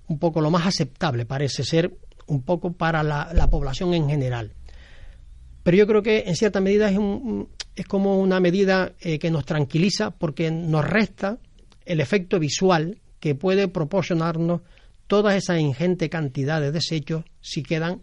un 0.07 0.19
poco 0.19 0.39
lo 0.39 0.51
más 0.51 0.67
aceptable, 0.67 1.25
parece 1.25 1.63
ser, 1.63 1.91
un 2.27 2.41
poco 2.41 2.73
para 2.73 3.03
la, 3.03 3.49
población 3.49 3.93
en 3.93 4.09
general. 4.09 4.53
Pero 5.63 5.77
yo 5.77 5.87
creo 5.87 6.03
que 6.03 6.23
en 6.27 6.35
cierta 6.35 6.61
medida 6.61 6.89
es, 6.89 6.97
un, 6.97 7.49
es 7.75 7.85
como 7.85 8.19
una 8.19 8.39
medida 8.39 8.93
eh, 8.99 9.19
que 9.19 9.31
nos 9.31 9.45
tranquiliza 9.45 10.11
porque 10.11 10.51
nos 10.51 10.85
resta 10.85 11.39
el 11.85 11.99
efecto 11.99 12.39
visual 12.39 12.99
que 13.19 13.35
puede 13.35 13.67
proporcionarnos 13.67 14.61
toda 15.07 15.35
esa 15.35 15.59
ingente 15.59 16.09
cantidad 16.09 16.61
de 16.61 16.71
desechos 16.71 17.25
si 17.41 17.63
quedan, 17.63 18.01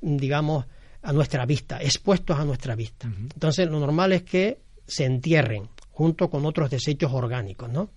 digamos, 0.00 0.66
a 1.02 1.12
nuestra 1.12 1.46
vista, 1.46 1.80
expuestos 1.80 2.38
a 2.38 2.44
nuestra 2.44 2.74
vista. 2.74 3.06
Entonces, 3.06 3.68
lo 3.68 3.80
normal 3.80 4.12
es 4.12 4.22
que 4.22 4.60
se 4.86 5.04
entierren 5.04 5.68
junto 5.90 6.28
con 6.28 6.44
otros 6.46 6.70
desechos 6.70 7.12
orgánicos, 7.12 7.70
¿no? 7.70 7.90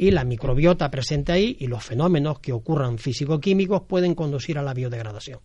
Y 0.00 0.12
la 0.12 0.22
microbiota 0.22 0.90
presente 0.90 1.32
ahí 1.32 1.56
y 1.58 1.66
los 1.66 1.84
fenómenos 1.84 2.38
que 2.38 2.52
ocurran 2.52 2.98
físico-químicos 2.98 3.82
pueden 3.82 4.14
conducir 4.14 4.56
a 4.56 4.62
la 4.62 4.72
biodegradación. 4.72 5.40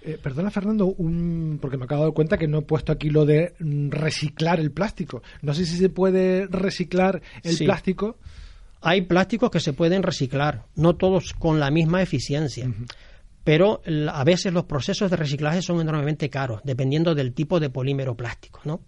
Eh, 0.00 0.18
perdona, 0.22 0.50
Fernando, 0.50 0.86
un, 0.86 1.58
porque 1.60 1.76
me 1.76 1.84
acabo 1.84 2.02
de 2.02 2.08
dar 2.08 2.14
cuenta 2.14 2.38
que 2.38 2.48
no 2.48 2.58
he 2.58 2.62
puesto 2.62 2.90
aquí 2.90 3.10
lo 3.10 3.26
de 3.26 3.52
reciclar 3.58 4.60
el 4.60 4.70
plástico. 4.70 5.22
No 5.42 5.52
sé 5.52 5.66
si 5.66 5.76
se 5.76 5.90
puede 5.90 6.46
reciclar 6.46 7.20
el 7.42 7.58
plástico. 7.58 8.16
Hay 8.80 9.02
plásticos 9.02 9.50
que 9.50 9.60
se 9.60 9.74
pueden 9.74 10.02
reciclar, 10.02 10.64
no 10.74 10.96
todos 10.96 11.34
con 11.34 11.60
la 11.60 11.70
misma 11.70 12.00
eficiencia. 12.00 12.72
Pero 13.44 13.82
a 14.10 14.24
veces 14.24 14.52
los 14.52 14.64
procesos 14.64 15.10
de 15.10 15.16
reciclaje 15.16 15.60
son 15.60 15.80
enormemente 15.80 16.30
caros, 16.30 16.62
dependiendo 16.64 17.14
del 17.14 17.34
tipo 17.34 17.60
de 17.60 17.70
polímero 17.70 18.16
plástico, 18.16 18.60
¿no? 18.64 18.80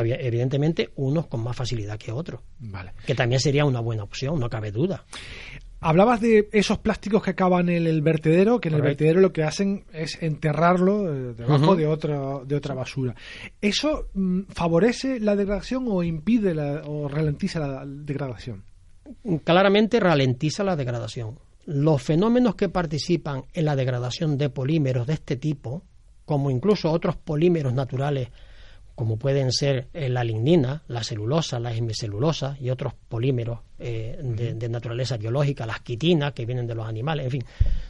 Evidentemente, 0.00 0.90
unos 0.96 1.26
con 1.26 1.42
más 1.42 1.56
facilidad 1.56 1.98
que 1.98 2.12
otros. 2.12 2.40
Vale. 2.58 2.92
Que 3.06 3.14
también 3.14 3.40
sería 3.40 3.64
una 3.64 3.80
buena 3.80 4.04
opción, 4.04 4.38
no 4.38 4.48
cabe 4.48 4.70
duda. 4.70 5.04
Hablabas 5.80 6.20
de 6.20 6.48
esos 6.52 6.78
plásticos 6.78 7.22
que 7.22 7.30
acaban 7.30 7.68
en 7.68 7.86
el 7.86 8.02
vertedero, 8.02 8.60
que 8.60 8.68
en 8.68 8.74
el 8.74 8.82
vertedero 8.82 9.20
lo 9.20 9.32
que 9.32 9.44
hacen 9.44 9.84
es 9.92 10.20
enterrarlo 10.20 11.12
eh, 11.12 11.34
debajo 11.34 11.76
de, 11.76 11.86
otra, 11.86 12.40
de 12.44 12.56
otra 12.56 12.74
basura. 12.74 13.14
¿Eso 13.60 14.08
mm, 14.12 14.40
favorece 14.48 15.20
la 15.20 15.36
degradación 15.36 15.86
o 15.88 16.02
impide 16.02 16.52
o 16.84 17.06
ralentiza 17.08 17.60
la 17.60 17.86
degradación? 17.86 18.64
claramente 19.44 20.00
ralentiza 20.00 20.64
la 20.64 20.76
degradación. 20.76 21.38
Los 21.64 22.02
fenómenos 22.02 22.54
que 22.54 22.68
participan 22.68 23.44
en 23.52 23.64
la 23.64 23.76
degradación 23.76 24.38
de 24.38 24.50
polímeros 24.50 25.06
de 25.06 25.14
este 25.14 25.36
tipo, 25.36 25.82
como 26.24 26.50
incluso 26.50 26.90
otros 26.90 27.16
polímeros 27.16 27.72
naturales, 27.72 28.28
como 28.98 29.16
pueden 29.16 29.52
ser 29.52 29.86
eh, 29.94 30.08
la 30.08 30.24
lignina, 30.24 30.82
la 30.88 31.04
celulosa, 31.04 31.60
la 31.60 31.72
hemicelulosa 31.72 32.56
y 32.60 32.68
otros 32.68 32.94
polímeros 33.08 33.60
eh, 33.78 34.18
de, 34.20 34.68
naturaleza 34.68 35.16
biológica, 35.16 35.66
las 35.66 35.82
quitinas 35.82 36.32
que 36.32 36.44
vienen 36.44 36.66
de 36.66 36.74
los 36.74 36.84
animales, 36.84 37.26
en 37.26 37.30
fin, 37.30 37.44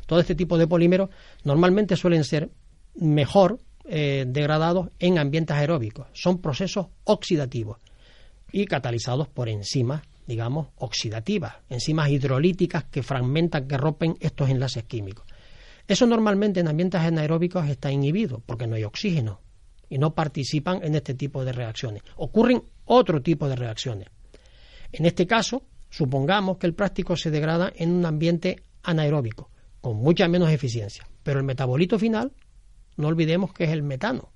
todo 0.05 0.21
este 0.21 0.35
tipo 0.35 0.59
de 0.59 0.67
polímeros 0.67 1.09
normalmente 1.45 1.97
suelen 1.97 2.25
ser 2.25 2.51
mejor 2.97 3.59
eh, 3.87 4.27
degradados 4.29 4.91
en 4.99 5.19
ambientes 5.19 5.57
aeróbicos. 5.57 6.09
Son 6.13 6.43
procesos 6.43 6.89
oxidativos 7.05 7.79
y 8.53 8.67
catalizados 8.67 9.29
por 9.29 9.49
enzimas 9.49 10.03
digamos, 10.27 10.69
oxidativas, 10.77 11.55
enzimas 11.71 12.11
hidrolíticas 12.11 12.85
que 12.85 13.03
fragmentan, 13.03 13.67
que 13.67 13.79
rompen 13.79 14.19
estos 14.21 14.51
enlaces 14.51 14.85
químicos. 14.85 15.25
Eso 15.87 16.07
normalmente 16.07 16.61
en 16.61 16.69
ambientes 16.69 17.01
anaeróbicos 17.01 17.67
está 17.67 17.91
inhibido 17.91 18.43
porque 18.45 18.67
no 18.67 18.77
hay 18.77 18.85
oxígeno 18.85 19.41
y 19.89 19.99
no 19.99 20.15
participan 20.15 20.83
en 20.83 20.95
este 20.95 21.15
tipo 21.15 21.45
de 21.45 21.53
reacciones. 21.53 22.03
Ocurren 22.17 22.63
otro 22.85 23.23
tipo 23.23 23.49
de 23.49 23.57
reacciones. 23.57 24.09
En 24.93 25.07
este 25.07 25.27
caso, 25.27 25.63
supongamos 25.91 26.59
que 26.59 26.67
el 26.67 26.75
plástico 26.75 27.17
se 27.17 27.31
degrada 27.31 27.73
en 27.75 27.91
un 27.91 28.07
ambiente 28.07 28.63
anaeróbico, 28.83 29.51
con 29.81 29.97
mucha 29.97 30.29
menos 30.29 30.51
eficiencia, 30.51 31.07
pero 31.23 31.39
el 31.39 31.45
metabolito 31.45 31.99
final, 31.99 32.33
no 32.97 33.09
olvidemos 33.09 33.53
que 33.53 33.65
es 33.65 33.71
el 33.71 33.83
metano. 33.83 34.33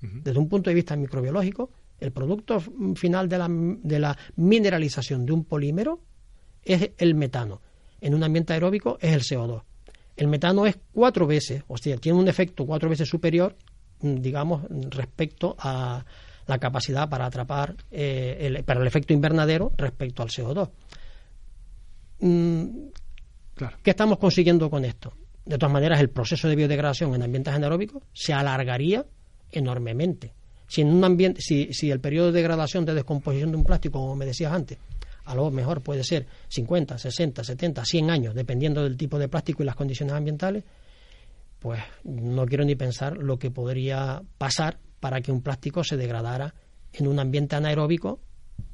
Desde 0.00 0.38
un 0.38 0.48
punto 0.48 0.68
de 0.68 0.74
vista 0.74 0.96
microbiológico, 0.96 1.70
el 2.00 2.10
producto 2.10 2.60
final 2.96 3.28
de 3.28 3.38
la, 3.38 3.46
de 3.48 3.98
la 4.00 4.18
mineralización 4.34 5.24
de 5.24 5.32
un 5.32 5.44
polímero 5.44 6.00
es 6.64 6.90
el 6.98 7.14
metano. 7.14 7.62
En 8.00 8.14
un 8.14 8.24
ambiente 8.24 8.52
aeróbico 8.52 8.98
es 9.00 9.12
el 9.12 9.20
CO2. 9.20 9.62
El 10.16 10.26
metano 10.26 10.66
es 10.66 10.76
cuatro 10.92 11.26
veces, 11.26 11.62
o 11.68 11.78
sea, 11.78 11.96
tiene 11.96 12.18
un 12.18 12.26
efecto 12.26 12.66
cuatro 12.66 12.90
veces 12.90 13.08
superior, 13.08 13.56
digamos, 14.02 14.64
respecto 14.90 15.56
a 15.58 16.04
la 16.46 16.58
capacidad 16.58 17.08
para 17.08 17.26
atrapar, 17.26 17.76
eh, 17.90 18.36
el, 18.40 18.64
para 18.64 18.80
el 18.80 18.86
efecto 18.86 19.12
invernadero 19.12 19.72
respecto 19.76 20.22
al 20.22 20.28
CO2. 20.28 20.70
Mm, 22.20 22.66
¿Qué 23.82 23.90
estamos 23.90 24.18
consiguiendo 24.18 24.68
con 24.68 24.84
esto? 24.84 25.12
De 25.44 25.58
todas 25.58 25.72
maneras, 25.72 26.00
el 26.00 26.10
proceso 26.10 26.48
de 26.48 26.56
biodegradación 26.56 27.14
en 27.14 27.22
ambientes 27.22 27.54
anaeróbicos 27.54 28.02
se 28.12 28.32
alargaría 28.32 29.04
enormemente. 29.50 30.32
Si, 30.66 30.80
en 30.80 30.88
un 30.88 31.04
ambiente, 31.04 31.40
si, 31.42 31.72
si 31.72 31.90
el 31.90 32.00
periodo 32.00 32.26
de 32.26 32.32
degradación, 32.32 32.84
de 32.84 32.94
descomposición 32.94 33.50
de 33.50 33.56
un 33.56 33.64
plástico, 33.64 34.00
como 34.00 34.16
me 34.16 34.24
decías 34.24 34.52
antes, 34.52 34.78
a 35.24 35.34
lo 35.34 35.50
mejor 35.50 35.82
puede 35.82 36.02
ser 36.02 36.26
50, 36.48 36.98
60, 36.98 37.44
70, 37.44 37.84
100 37.84 38.10
años, 38.10 38.34
dependiendo 38.34 38.82
del 38.82 38.96
tipo 38.96 39.18
de 39.18 39.28
plástico 39.28 39.62
y 39.62 39.66
las 39.66 39.76
condiciones 39.76 40.14
ambientales, 40.14 40.64
pues 41.62 41.80
no 42.02 42.44
quiero 42.46 42.64
ni 42.64 42.74
pensar 42.74 43.16
lo 43.16 43.38
que 43.38 43.50
podría 43.50 44.22
pasar 44.36 44.78
para 44.98 45.20
que 45.20 45.30
un 45.30 45.42
plástico 45.42 45.84
se 45.84 45.96
degradara 45.96 46.54
en 46.92 47.06
un 47.06 47.20
ambiente 47.20 47.54
anaeróbico 47.54 48.20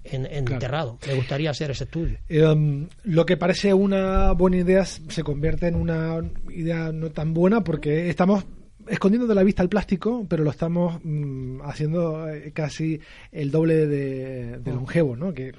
en, 0.05 0.27
enterrado. 0.27 0.99
Me 1.07 1.15
gustaría 1.15 1.51
hacer 1.51 1.71
ese 1.71 1.85
estudio. 1.85 2.19
Um, 2.31 2.89
lo 3.05 3.27
que 3.27 3.37
parece 3.37 3.75
una 3.75 4.33
buena 4.33 4.57
idea 4.57 4.85
se 4.87 5.23
convierte 5.23 5.67
en 5.67 5.75
una 5.75 6.19
idea 6.51 6.91
no 6.91 7.11
tan 7.11 7.35
buena 7.35 7.63
porque 7.63 8.09
estamos 8.09 8.45
escondiendo 8.89 9.27
de 9.27 9.35
la 9.35 9.43
vista 9.43 9.63
el 9.63 9.69
plástico, 9.69 10.25
pero 10.29 10.45
lo 10.45 10.51
estamos 10.51 10.99
mm, 11.05 11.61
haciendo 11.63 12.29
eh, 12.29 12.53
casi 12.53 13.01
el 13.31 13.51
doble 13.51 13.87
de, 13.87 14.61
oh. 14.65 14.71
longevo, 14.71 15.17
¿no? 15.17 15.35
que, 15.35 15.53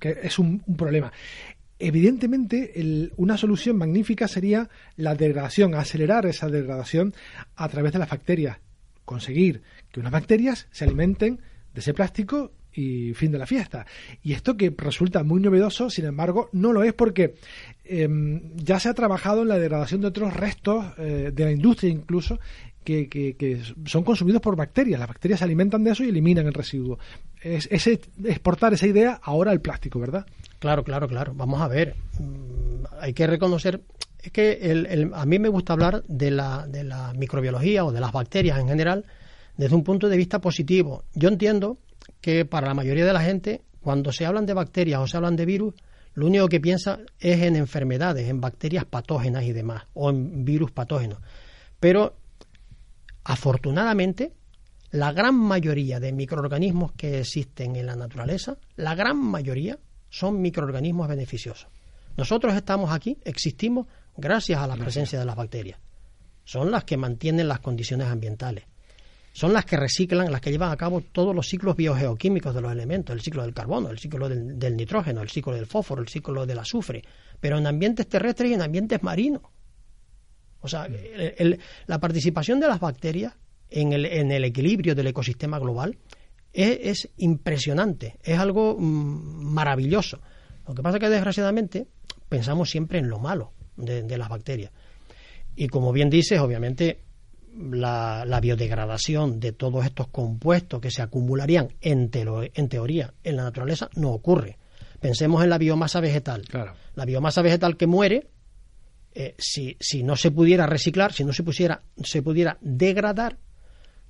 es 0.00 0.38
un, 0.38 0.60
problema. 0.76 1.12
Evidentemente, 1.78 3.10
una 3.16 3.36
solución 3.36 3.76
magnífica 3.76 4.28
sería 4.28 4.70
la 4.96 5.14
degradación, 5.14 5.74
acelerar 5.74 6.24
esa 6.24 6.48
degradación 6.48 7.14
a 7.54 7.68
través 7.68 7.92
de 7.92 7.98
las 7.98 8.08
bacterias, 8.08 8.58
conseguir 9.04 9.62
que 9.92 10.00
unas 10.00 10.12
bacterias 10.12 10.68
se 10.70 10.84
alimenten 10.84 11.40
de 11.74 11.80
ese 11.80 11.92
plástico 11.92 12.52
y 12.72 13.14
fin 13.14 13.32
de 13.32 13.38
la 13.38 13.46
fiesta. 13.46 13.86
Y 14.22 14.32
esto 14.32 14.56
que 14.56 14.74
resulta 14.76 15.22
muy 15.22 15.40
novedoso, 15.40 15.90
sin 15.90 16.04
embargo, 16.04 16.48
no 16.52 16.72
lo 16.72 16.82
es 16.82 16.92
porque 16.92 17.34
em, 17.84 18.54
ya 18.56 18.78
se 18.78 18.88
ha 18.88 18.94
trabajado 18.94 19.42
en 19.42 19.48
la 19.48 19.58
degradación 19.58 20.00
de 20.00 20.08
otros 20.08 20.34
restos 20.34 20.84
eh, 20.98 21.30
de 21.32 21.44
la 21.44 21.52
industria 21.52 21.90
incluso 21.90 22.38
que, 22.86 23.08
que, 23.08 23.62
son 23.84 24.04
consumidos 24.04 24.40
por 24.40 24.56
bacterias. 24.56 24.98
Las 24.98 25.08
bacterias 25.08 25.40
se 25.40 25.44
alimentan 25.44 25.82
de 25.84 25.90
eso 25.90 26.04
y 26.04 26.08
eliminan 26.08 26.46
el 26.46 26.54
residuo. 26.54 26.98
Es, 27.42 27.68
exportar 28.24 28.72
esa 28.72 28.86
idea 28.86 29.20
ahora 29.22 29.50
al 29.50 29.60
plástico, 29.60 29.98
¿verdad? 29.98 30.24
Claro, 30.58 30.84
claro, 30.84 31.08
claro. 31.08 31.34
Vamos 31.34 31.60
a 31.60 31.68
ver. 31.68 31.96
Mm, 32.18 32.84
hay 33.00 33.12
que 33.12 33.26
reconocer 33.26 33.82
es 34.22 34.32
que 34.32 34.52
el, 34.52 35.12
a 35.14 35.24
mí 35.24 35.38
me 35.38 35.48
gusta 35.48 35.72
hablar 35.74 36.02
de 36.08 36.30
la, 36.30 36.66
de 36.66 36.82
la 36.82 37.12
microbiología 37.12 37.84
o 37.84 37.92
de 37.92 38.00
las 38.00 38.10
bacterias 38.12 38.58
en 38.58 38.66
general 38.66 39.04
desde 39.56 39.74
un 39.74 39.84
punto 39.84 40.08
de 40.08 40.16
vista 40.16 40.40
positivo. 40.40 41.04
Yo 41.14 41.28
entiendo 41.28 41.78
que 42.20 42.44
para 42.44 42.66
la 42.66 42.74
mayoría 42.74 43.04
de 43.04 43.12
la 43.12 43.20
gente, 43.20 43.62
cuando 43.80 44.12
se 44.12 44.26
hablan 44.26 44.46
de 44.46 44.54
bacterias 44.54 45.00
o 45.00 45.06
se 45.06 45.16
hablan 45.16 45.36
de 45.36 45.46
virus, 45.46 45.74
lo 46.14 46.26
único 46.26 46.48
que 46.48 46.60
piensa 46.60 46.98
es 47.20 47.42
en 47.42 47.56
enfermedades, 47.56 48.28
en 48.28 48.40
bacterias 48.40 48.84
patógenas 48.84 49.44
y 49.44 49.52
demás, 49.52 49.84
o 49.94 50.10
en 50.10 50.44
virus 50.44 50.72
patógenos. 50.72 51.18
Pero, 51.78 52.16
afortunadamente, 53.26 54.32
la 54.90 55.12
gran 55.12 55.34
mayoría 55.34 56.00
de 56.00 56.12
microorganismos 56.12 56.92
que 56.92 57.20
existen 57.20 57.76
en 57.76 57.86
la 57.86 57.96
naturaleza, 57.96 58.56
la 58.76 58.94
gran 58.94 59.18
mayoría 59.18 59.78
son 60.08 60.40
microorganismos 60.40 61.08
beneficiosos. 61.08 61.68
Nosotros 62.16 62.54
estamos 62.54 62.92
aquí, 62.92 63.18
existimos 63.24 63.86
gracias 64.16 64.60
a 64.60 64.66
la 64.66 64.76
presencia 64.76 65.18
de 65.18 65.24
las 65.24 65.36
bacterias. 65.36 65.78
Son 66.44 66.70
las 66.70 66.84
que 66.84 66.96
mantienen 66.96 67.48
las 67.48 67.60
condiciones 67.60 68.06
ambientales 68.08 68.64
son 69.36 69.52
las 69.52 69.66
que 69.66 69.76
reciclan, 69.76 70.32
las 70.32 70.40
que 70.40 70.50
llevan 70.50 70.72
a 70.72 70.78
cabo 70.78 71.02
todos 71.02 71.34
los 71.34 71.46
ciclos 71.46 71.76
biogeoquímicos 71.76 72.54
de 72.54 72.62
los 72.62 72.72
elementos, 72.72 73.14
el 73.14 73.20
ciclo 73.20 73.42
del 73.42 73.52
carbono, 73.52 73.90
el 73.90 73.98
ciclo 73.98 74.30
del, 74.30 74.76
nitrógeno, 74.78 75.20
el 75.20 75.28
ciclo 75.28 75.52
del 75.52 75.66
fósforo, 75.66 76.00
el 76.00 76.08
ciclo 76.08 76.46
del 76.46 76.58
azufre, 76.58 77.04
pero 77.38 77.58
en 77.58 77.66
ambientes 77.66 78.08
terrestres 78.08 78.50
y 78.50 78.54
en 78.54 78.62
ambientes 78.62 79.02
marinos. 79.02 79.42
O 80.60 80.68
sea, 80.68 80.88
la 81.86 82.00
participación 82.00 82.60
de 82.60 82.68
las 82.68 82.80
bacterias 82.80 83.34
en 83.70 83.92
el, 83.92 84.44
equilibrio 84.44 84.94
del 84.94 85.08
ecosistema 85.08 85.58
global 85.58 85.96
es, 86.52 87.08
impresionante, 87.18 88.16
es 88.22 88.38
algo 88.38 88.76
mm, 88.78 89.52
maravilloso. 89.52 90.20
Lo 90.66 90.74
que 90.74 90.82
pasa 90.82 90.96
es 90.96 91.00
que 91.00 91.10
desgraciadamente 91.10 91.86
pensamos 92.28 92.70
siempre 92.70 92.98
en 92.98 93.08
lo 93.08 93.18
malo 93.18 93.52
de, 93.76 94.02
de 94.02 94.18
las 94.18 94.28
bacterias. 94.28 94.72
Y 95.54 95.68
como 95.68 95.92
bien 95.92 96.10
dices, 96.10 96.40
obviamente 96.40 97.00
la, 97.56 98.38
biodegradación 98.40 99.40
de 99.40 99.52
todos 99.52 99.84
estos 99.84 100.08
compuestos 100.08 100.80
que 100.80 100.90
se 100.90 101.02
acumularían 101.02 101.68
en, 101.80 102.10
en 102.12 102.68
teoría 102.68 103.14
en 103.24 103.36
la 103.36 103.44
naturaleza 103.44 103.88
no 103.94 104.10
ocurre. 104.12 104.58
Pensemos 105.00 105.42
en 105.42 105.50
la 105.50 105.58
biomasa 105.58 106.00
vegetal. 106.00 106.42
La 106.94 107.04
biomasa 107.04 107.42
vegetal 107.42 107.76
que 107.76 107.86
muere, 107.86 108.28
eh, 109.18 109.34
si, 109.38 109.76
si, 109.80 110.02
no 110.02 110.14
se 110.14 110.30
pudiera 110.30 110.66
reciclar, 110.66 111.12
si 111.12 111.24
no 111.24 111.32
se, 111.32 111.42
pusiera, 111.42 111.80
se 112.04 112.20
pudiera 112.22 112.58
degradar, 112.60 113.38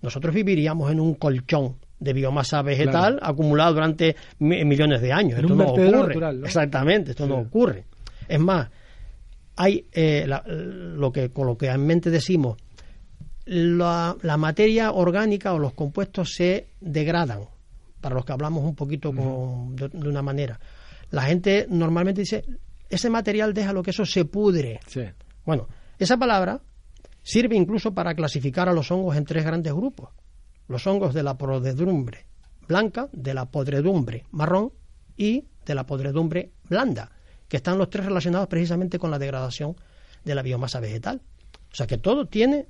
nosotros 0.03 0.35
viviríamos 0.35 0.91
en 0.91 0.99
un 0.99 1.15
colchón 1.15 1.77
de 2.01 2.13
biomasa 2.13 2.61
vegetal 2.63 3.21
acumulado 3.23 3.75
durante 3.75 4.17
millones 4.41 5.01
de 5.01 5.13
años. 5.13 5.39
esto 5.39 5.55
no 5.55 5.69
ocurre. 5.69 6.15
Exactamente, 6.45 7.13
esto 7.13 7.27
no 7.27 7.37
ocurre. 7.37 7.85
Es 8.27 8.41
más, 8.41 8.69
hay 9.55 9.87
eh, 9.93 10.27
lo 10.27 11.13
que 11.13 11.31
coloquialmente 11.31 12.11
decimos 12.11 12.57
la, 13.47 14.37
materia 14.37 14.91
orgánica 14.91 15.53
o 15.53 15.61
los 15.61 15.73
compuestos 15.73 16.35
se 16.35 16.67
degradan, 16.81 17.43
para 18.01 18.17
los 18.17 18.25
que 18.25 18.33
hablamos 18.33 18.65
un 18.65 18.75
poquito 18.75 19.13
de, 19.13 20.09
una 20.09 20.23
manera. 20.23 20.59
La 21.11 21.23
gente 21.23 21.67
normalmente 21.71 22.23
dice, 22.23 22.45
ese 22.89 23.11
material 23.11 23.55
deja 23.55 23.73
lo 23.73 23.83
que 23.83 23.91
eso 23.91 24.05
se 24.07 24.25
pudre. 24.25 24.81
Bueno, 25.45 25.69
esa 25.99 26.17
palabra 26.17 26.61
sirve 27.23 27.57
incluso 27.57 27.93
para 27.93 28.15
clasificar 28.15 28.69
a 28.69 28.73
los 28.73 28.91
hongos 28.91 29.17
en 29.17 29.25
tres 29.25 29.45
grandes 29.45 29.73
grupos. 29.73 30.11
Los 30.69 30.87
hongos 30.87 31.15
de 31.15 31.23
la 31.23 31.37
podredumbre 31.37 32.27
blanca, 32.67 33.09
de 33.13 33.35
la 33.35 33.47
podredumbre 33.47 34.25
marrón 34.31 34.73
y 35.17 35.47
de 35.65 35.75
la 35.75 35.87
podredumbre 35.87 36.53
blanda, 36.69 37.13
que 37.49 37.59
están 37.59 37.79
los 37.79 37.91
tres 37.91 38.07
relacionados 38.07 38.49
precisamente 38.49 38.99
con 38.99 39.11
la 39.11 39.19
degradación 39.19 39.77
de 40.25 40.35
la 40.35 40.43
biomasa 40.43 40.81
vegetal. 40.81 41.23
O 41.77 41.79
sea 41.79 41.87
que 41.87 41.99
todo 41.99 42.25
tiene 42.25 42.65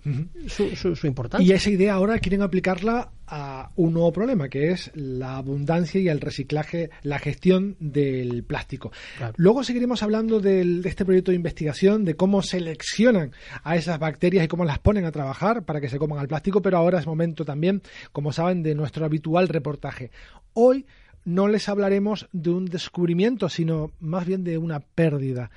su, 0.49 1.07
importancia. 1.07 1.47
Y 1.47 1.53
esa 1.57 1.71
idea 1.71 1.95
ahora 1.95 2.19
quieren 2.19 2.43
aplicarla 2.43 3.13
a 3.29 3.71
un 3.77 3.93
nuevo 3.93 4.13
problema, 4.13 4.49
que 4.49 4.73
es 4.73 4.91
la 4.97 5.37
abundancia 5.37 6.01
y 6.01 6.09
el 6.09 6.21
reciclaje, 6.21 6.91
la 7.05 7.21
gestión 7.21 7.77
del 7.79 8.43
plástico. 8.43 8.91
Luego 9.37 9.63
seguiremos 9.63 10.03
hablando 10.03 10.41
de 10.41 10.81
este 10.85 11.05
proyecto 11.05 11.31
de 11.31 11.37
investigación, 11.37 12.05
de 12.05 12.17
cómo 12.17 12.43
seleccionan 12.43 13.31
a 13.63 13.77
esas 13.77 14.01
bacterias 14.01 14.45
y 14.45 14.49
cómo 14.49 14.65
las 14.65 14.81
ponen 14.81 15.05
a 15.05 15.13
trabajar 15.13 15.63
para 15.65 15.81
que 15.81 15.89
se 15.89 15.99
coman 15.99 16.19
al 16.19 16.27
plástico, 16.27 16.61
pero 16.61 16.77
ahora 16.77 16.99
es 16.99 17.07
momento 17.07 17.45
también, 17.45 17.83
como 18.11 18.33
saben, 18.33 18.65
de 18.65 18.75
nuestro 18.75 19.05
habitual 19.05 19.47
reportaje. 19.47 20.11
Hoy 20.53 20.85
no 21.25 21.47
les 21.47 21.69
hablaremos 21.69 22.29
de 22.33 22.51
un 22.51 22.65
descubrimiento, 22.65 23.49
sino 23.51 23.93
más 24.01 24.27
bien 24.27 24.43
de 24.43 24.59
una 24.59 24.81
pérdida, 24.81 25.53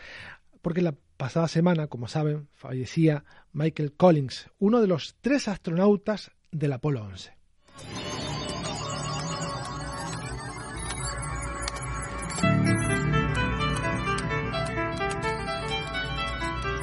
porque 0.61 0.83
la 0.83 0.93
pasada 1.19 1.49
semana, 1.49 1.87
como 1.87 2.07
saben, 2.07 2.47
fallecía 2.53 3.25
Michael 3.51 3.91
Collins, 3.91 4.49
uno 4.57 4.79
de 4.79 4.87
los 4.87 5.17
tres 5.19 5.49
astronautas 5.49 6.31
del 6.49 6.71
Apolo 6.71 7.03
11. 7.03 7.33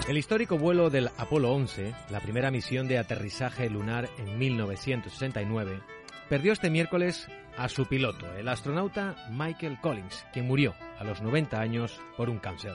El 0.07 0.19
histórico 0.19 0.59
vuelo 0.59 0.91
del 0.91 1.09
Apolo 1.17 1.53
11, 1.53 1.95
la 2.11 2.21
primera 2.21 2.51
misión 2.51 2.87
de 2.89 2.99
aterrizaje 2.99 3.71
lunar 3.71 4.11
en 4.19 4.39
1969, 4.39 5.81
perdió 6.29 6.53
este 6.53 6.69
miércoles 6.69 7.27
a 7.57 7.71
su 7.71 7.87
piloto, 7.87 8.31
el 8.35 8.49
astronauta 8.49 9.17
Michael 9.31 9.81
Collins, 9.81 10.27
quien 10.35 10.47
murió 10.47 10.75
a 10.99 11.05
los 11.05 11.23
90 11.23 11.59
años 11.59 11.99
por 12.19 12.29
un 12.29 12.39
cáncer. 12.39 12.75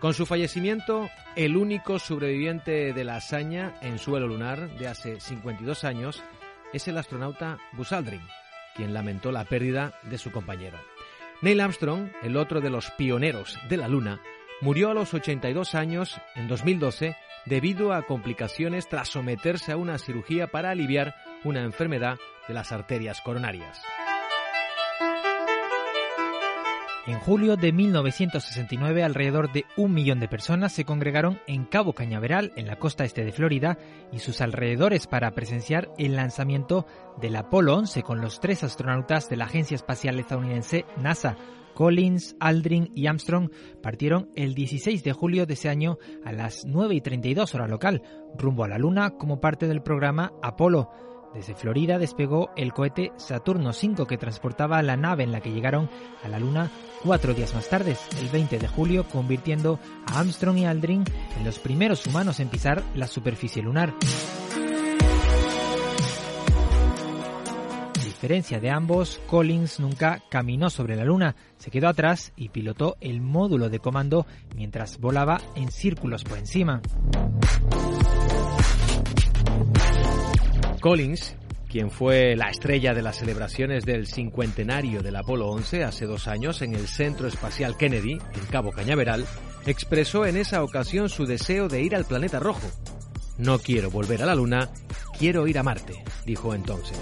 Con 0.00 0.12
su 0.12 0.26
fallecimiento, 0.26 1.08
el 1.36 1.56
único 1.56 1.98
sobreviviente 1.98 2.92
de 2.92 3.04
la 3.04 3.16
hazaña 3.16 3.74
en 3.80 3.98
suelo 3.98 4.28
lunar 4.28 4.68
de 4.76 4.88
hace 4.88 5.20
52 5.20 5.84
años 5.84 6.22
es 6.74 6.86
el 6.86 6.98
astronauta 6.98 7.58
Buzz 7.72 7.92
Aldrin, 7.92 8.20
quien 8.74 8.92
lamentó 8.92 9.32
la 9.32 9.46
pérdida 9.46 9.94
de 10.02 10.18
su 10.18 10.30
compañero. 10.30 10.78
Neil 11.40 11.60
Armstrong, 11.60 12.10
el 12.22 12.36
otro 12.36 12.60
de 12.60 12.68
los 12.68 12.90
pioneros 12.90 13.58
de 13.70 13.78
la 13.78 13.88
Luna, 13.88 14.20
murió 14.60 14.90
a 14.90 14.94
los 14.94 15.14
82 15.14 15.74
años 15.74 16.20
en 16.34 16.46
2012 16.46 17.16
debido 17.46 17.94
a 17.94 18.02
complicaciones 18.02 18.88
tras 18.88 19.08
someterse 19.08 19.72
a 19.72 19.76
una 19.78 19.96
cirugía 19.96 20.48
para 20.48 20.70
aliviar 20.70 21.14
una 21.42 21.62
enfermedad 21.62 22.18
de 22.48 22.54
las 22.54 22.70
arterias 22.70 23.22
coronarias. 23.22 23.80
En 27.06 27.20
julio 27.20 27.56
de 27.56 27.72
1969, 27.72 29.04
alrededor 29.04 29.52
de 29.52 29.64
un 29.76 29.94
millón 29.94 30.18
de 30.18 30.26
personas 30.26 30.72
se 30.72 30.84
congregaron 30.84 31.38
en 31.46 31.64
Cabo 31.64 31.92
Cañaveral, 31.92 32.52
en 32.56 32.66
la 32.66 32.80
costa 32.80 33.04
este 33.04 33.24
de 33.24 33.30
Florida, 33.30 33.78
y 34.12 34.18
sus 34.18 34.40
alrededores 34.40 35.06
para 35.06 35.30
presenciar 35.30 35.88
el 35.98 36.16
lanzamiento 36.16 36.84
del 37.20 37.36
Apolo 37.36 37.76
11 37.76 38.02
con 38.02 38.20
los 38.20 38.40
tres 38.40 38.64
astronautas 38.64 39.28
de 39.28 39.36
la 39.36 39.44
Agencia 39.44 39.76
Espacial 39.76 40.18
Estadounidense 40.18 40.84
NASA. 40.96 41.36
Collins, 41.74 42.36
Aldrin 42.40 42.90
y 42.94 43.06
Armstrong 43.06 43.50
partieron 43.82 44.30
el 44.34 44.54
16 44.54 45.04
de 45.04 45.12
julio 45.12 45.46
de 45.46 45.54
ese 45.54 45.68
año 45.68 45.98
a 46.24 46.32
las 46.32 46.64
9 46.64 46.94
y 46.94 47.00
32 47.02 47.54
hora 47.54 47.68
local, 47.68 48.02
rumbo 48.36 48.64
a 48.64 48.68
la 48.68 48.78
Luna 48.78 49.10
como 49.10 49.40
parte 49.40 49.68
del 49.68 49.82
programa 49.82 50.32
Apolo. 50.42 50.90
Desde 51.36 51.54
Florida 51.54 51.98
despegó 51.98 52.48
el 52.56 52.72
cohete 52.72 53.12
Saturno 53.18 53.68
V 53.70 54.06
que 54.06 54.16
transportaba 54.16 54.80
la 54.80 54.96
nave 54.96 55.22
en 55.22 55.32
la 55.32 55.42
que 55.42 55.52
llegaron 55.52 55.90
a 56.24 56.28
la 56.28 56.38
Luna 56.38 56.70
cuatro 57.02 57.34
días 57.34 57.54
más 57.54 57.68
tarde, 57.68 57.94
el 58.18 58.28
20 58.30 58.58
de 58.58 58.66
julio, 58.66 59.04
convirtiendo 59.04 59.78
a 60.06 60.20
Armstrong 60.20 60.56
y 60.56 60.64
Aldrin 60.64 61.04
en 61.36 61.44
los 61.44 61.58
primeros 61.58 62.06
humanos 62.06 62.40
en 62.40 62.48
pisar 62.48 62.82
la 62.94 63.06
superficie 63.06 63.62
lunar. 63.62 63.92
A 67.94 68.02
diferencia 68.02 68.58
de 68.58 68.70
ambos, 68.70 69.20
Collins 69.26 69.78
nunca 69.78 70.22
caminó 70.30 70.70
sobre 70.70 70.96
la 70.96 71.04
Luna, 71.04 71.36
se 71.58 71.70
quedó 71.70 71.88
atrás 71.88 72.32
y 72.34 72.48
pilotó 72.48 72.96
el 73.02 73.20
módulo 73.20 73.68
de 73.68 73.78
comando 73.78 74.24
mientras 74.54 74.98
volaba 74.98 75.38
en 75.54 75.70
círculos 75.70 76.24
por 76.24 76.38
encima. 76.38 76.80
Collins, 80.80 81.36
quien 81.68 81.90
fue 81.90 82.36
la 82.36 82.50
estrella 82.50 82.94
de 82.94 83.02
las 83.02 83.16
celebraciones 83.16 83.84
del 83.84 84.06
cincuentenario 84.06 85.02
del 85.02 85.16
Apolo 85.16 85.48
11 85.48 85.84
hace 85.84 86.06
dos 86.06 86.28
años 86.28 86.62
en 86.62 86.74
el 86.74 86.88
Centro 86.88 87.28
Espacial 87.28 87.76
Kennedy, 87.76 88.12
en 88.12 88.46
Cabo 88.50 88.72
Cañaveral, 88.72 89.26
expresó 89.66 90.26
en 90.26 90.36
esa 90.36 90.62
ocasión 90.62 91.08
su 91.08 91.26
deseo 91.26 91.68
de 91.68 91.82
ir 91.82 91.94
al 91.94 92.04
planeta 92.04 92.38
rojo. 92.38 92.68
No 93.38 93.58
quiero 93.58 93.90
volver 93.90 94.22
a 94.22 94.26
la 94.26 94.34
Luna, 94.34 94.70
quiero 95.18 95.46
ir 95.46 95.58
a 95.58 95.62
Marte, 95.62 96.02
dijo 96.24 96.54
entonces. 96.54 96.98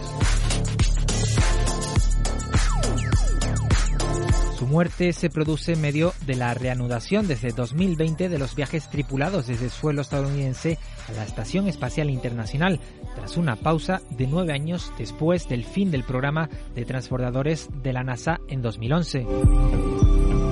Muerte 4.67 5.13
se 5.13 5.31
produce 5.31 5.73
en 5.73 5.81
medio 5.81 6.13
de 6.27 6.37
la 6.37 6.55
reanudación 6.55 7.27
desde 7.27 7.53
2020 7.53 8.29
de 8.29 8.39
los 8.39 8.55
viajes 8.55 8.89
tripulados 8.89 9.47
desde 9.47 9.67
el 9.67 9.71
suelo 9.71 10.03
estadounidense 10.03 10.79
a 11.09 11.13
la 11.13 11.25
Estación 11.25 11.69
Espacial 11.69 12.11
Internacional, 12.11 12.81
tras 13.15 13.37
una 13.37 13.57
pausa 13.57 14.01
de 14.11 14.27
nueve 14.27 14.53
años 14.53 14.93
después 14.99 15.49
del 15.49 15.65
fin 15.65 15.91
del 15.91 16.05
programa 16.05 16.49
de 16.75 16.85
transbordadores 16.85 17.69
de 17.83 17.93
la 17.93 18.05
NASA 18.05 18.41
en 18.49 18.63
2011. 18.63 19.27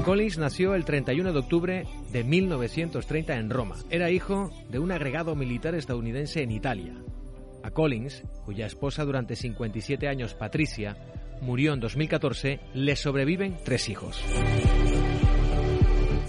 Collins 0.05 0.39
nació 0.39 0.75
el 0.75 0.85
31 0.85 1.33
de 1.33 1.39
octubre 1.39 1.87
de 2.11 2.25
1930 2.25 3.37
en 3.37 3.51
Roma. 3.51 3.77
Era 3.89 4.11
hijo 4.11 4.51
de 4.69 4.81
un 4.81 4.91
agregado 4.91 5.37
militar 5.37 5.77
estadounidense 5.77 6.43
en 6.43 6.51
Italia. 6.51 6.95
A 7.63 7.71
Collins, 7.71 8.25
cuya 8.45 8.67
esposa 8.67 9.05
durante 9.05 9.37
57 9.37 10.09
años, 10.09 10.35
Patricia, 10.35 10.97
murió 11.43 11.75
en 11.75 11.81
2014, 11.81 12.61
le 12.73 12.97
sobreviven 12.97 13.57
tres 13.65 13.89
hijos. 13.89 14.23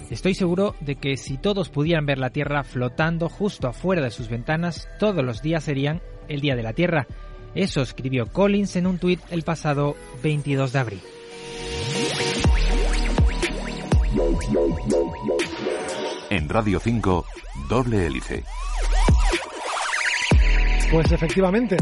Estoy 0.10 0.34
seguro 0.34 0.76
de 0.80 0.96
que 0.96 1.18
si 1.18 1.38
todos 1.38 1.70
pudieran 1.70 2.06
ver 2.06 2.18
la 2.18 2.30
Tierra 2.30 2.64
flotando 2.64 3.30
justo 3.30 3.68
afuera 3.68 4.04
de 4.04 4.12
sus 4.12 4.28
ventanas, 4.28 4.88
todos 5.00 5.24
los 5.24 5.42
días 5.42 5.64
serían 5.64 6.02
el 6.28 6.42
Día 6.42 6.56
de 6.56 6.64
la 6.64 6.74
Tierra. 6.74 7.08
Eso 7.56 7.82
escribió 7.82 8.26
Collins 8.28 8.76
en 8.76 8.88
un 8.88 8.98
tuit 8.98 9.22
el 9.32 9.44
pasado 9.44 9.96
22 10.22 10.74
de 10.74 10.80
abril. 10.80 11.02
En 16.30 16.50
Radio 16.50 16.80
5, 16.80 17.26
doble 17.70 18.06
hélice. 18.06 18.44
Pues 20.94 21.12
efectivamente, 21.12 21.76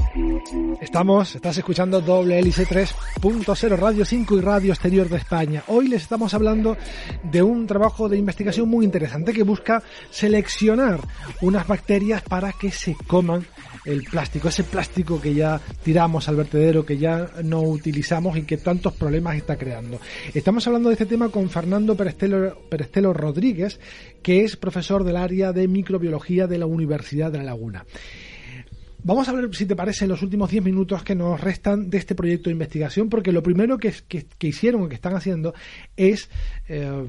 estamos, 0.80 1.36
estás 1.36 1.58
escuchando 1.58 2.02
hélice 2.24 2.66
3.0 2.66 3.78
Radio 3.78 4.06
5 4.06 4.38
y 4.38 4.40
Radio 4.40 4.72
Exterior 4.72 5.10
de 5.10 5.18
España. 5.18 5.64
Hoy 5.68 5.90
les 5.90 6.04
estamos 6.04 6.34
hablando 6.34 6.78
de 7.22 7.44
un 7.44 7.68
trabajo 7.68 8.08
de 8.08 8.18
investigación 8.18 8.70
muy 8.70 8.86
interesante 8.86 9.34
que 9.34 9.44
busca 9.44 9.84
seleccionar 10.10 11.02
unas 11.42 11.68
bacterias 11.68 12.22
para 12.22 12.54
que 12.54 12.72
se 12.72 12.96
coman 13.06 13.46
el 13.84 14.04
plástico, 14.04 14.48
ese 14.48 14.64
plástico 14.64 15.20
que 15.20 15.34
ya 15.34 15.60
tiramos 15.84 16.30
al 16.30 16.38
vertedero, 16.38 16.86
que 16.86 16.98
ya 16.98 17.32
no 17.44 17.64
utilizamos 17.64 18.38
y 18.38 18.44
que 18.44 18.56
tantos 18.56 18.94
problemas 18.94 19.36
está 19.36 19.58
creando. 19.58 20.00
Estamos 20.34 20.66
hablando 20.68 20.88
de 20.88 20.94
este 20.94 21.06
tema 21.06 21.28
con 21.28 21.50
Fernando 21.50 21.98
Perestelo, 21.98 22.58
Perestelo 22.70 23.12
Rodríguez, 23.12 23.78
que 24.24 24.46
es 24.46 24.56
profesor 24.56 25.04
del 25.04 25.18
área 25.18 25.52
de 25.52 25.68
microbiología 25.68 26.48
de 26.48 26.60
la 26.60 26.66
Universidad 26.66 27.30
de 27.30 27.40
La 27.40 27.44
Laguna. 27.44 27.86
Vamos 29.04 29.28
a 29.28 29.34
ver 29.34 29.54
si 29.56 29.66
te 29.66 29.76
parece 29.76 30.06
en 30.06 30.10
los 30.10 30.22
últimos 30.22 30.52
10 30.52 30.64
minutos 30.64 31.04
que 31.04 31.16
nos 31.16 31.42
restan 31.42 31.90
de 31.90 31.98
este 31.98 32.14
proyecto 32.14 32.50
de 32.50 32.54
investigación, 32.54 33.10
porque 33.10 33.32
lo 33.32 33.42
primero 33.42 33.80
que, 33.80 33.92
que, 34.08 34.48
hicieron 34.48 34.84
o 34.84 34.90
que 34.90 34.94
están 34.94 35.16
haciendo 35.16 35.56
es 35.98 36.30
eh, 36.68 37.08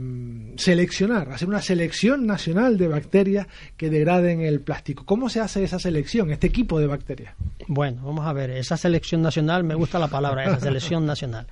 seleccionar, 0.57 1.31
hacer 1.31 1.49
una 1.49 1.61
selección 1.61 2.27
nacional 2.27 2.79
de 2.79 2.89
bacterias 2.89 3.47
que 3.77 3.91
degraden 3.91 4.41
el 4.41 4.61
plástico. 4.61 5.05
¿Cómo 5.05 5.29
se 5.29 5.41
hace 5.41 5.63
esa 5.65 5.79
selección, 5.79 6.31
este 6.31 6.47
equipo 6.47 6.81
de 6.81 6.87
bacterias? 6.87 7.35
Bueno, 7.69 8.01
vamos 8.05 8.27
a 8.27 8.33
ver, 8.33 8.51
esa 8.51 8.79
selección 8.79 9.21
nacional, 9.21 9.63
me 9.63 9.75
gusta 9.75 9.99
la 9.99 10.09
palabra, 10.09 10.45
esa 10.45 10.61
selección 10.61 11.05
nacional. 11.05 11.47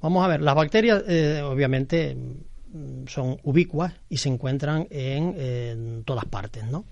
Vamos 0.00 0.24
a 0.24 0.28
ver, 0.28 0.40
las 0.40 0.54
bacterias 0.54 1.04
eh, 1.06 1.42
obviamente 1.42 2.16
son 3.08 3.36
ubicuas 3.42 3.92
y 4.08 4.16
se 4.16 4.30
encuentran 4.30 4.86
en, 4.90 5.34
en 5.38 6.04
todas 6.04 6.24
partes, 6.24 6.64
¿no? 6.64 6.86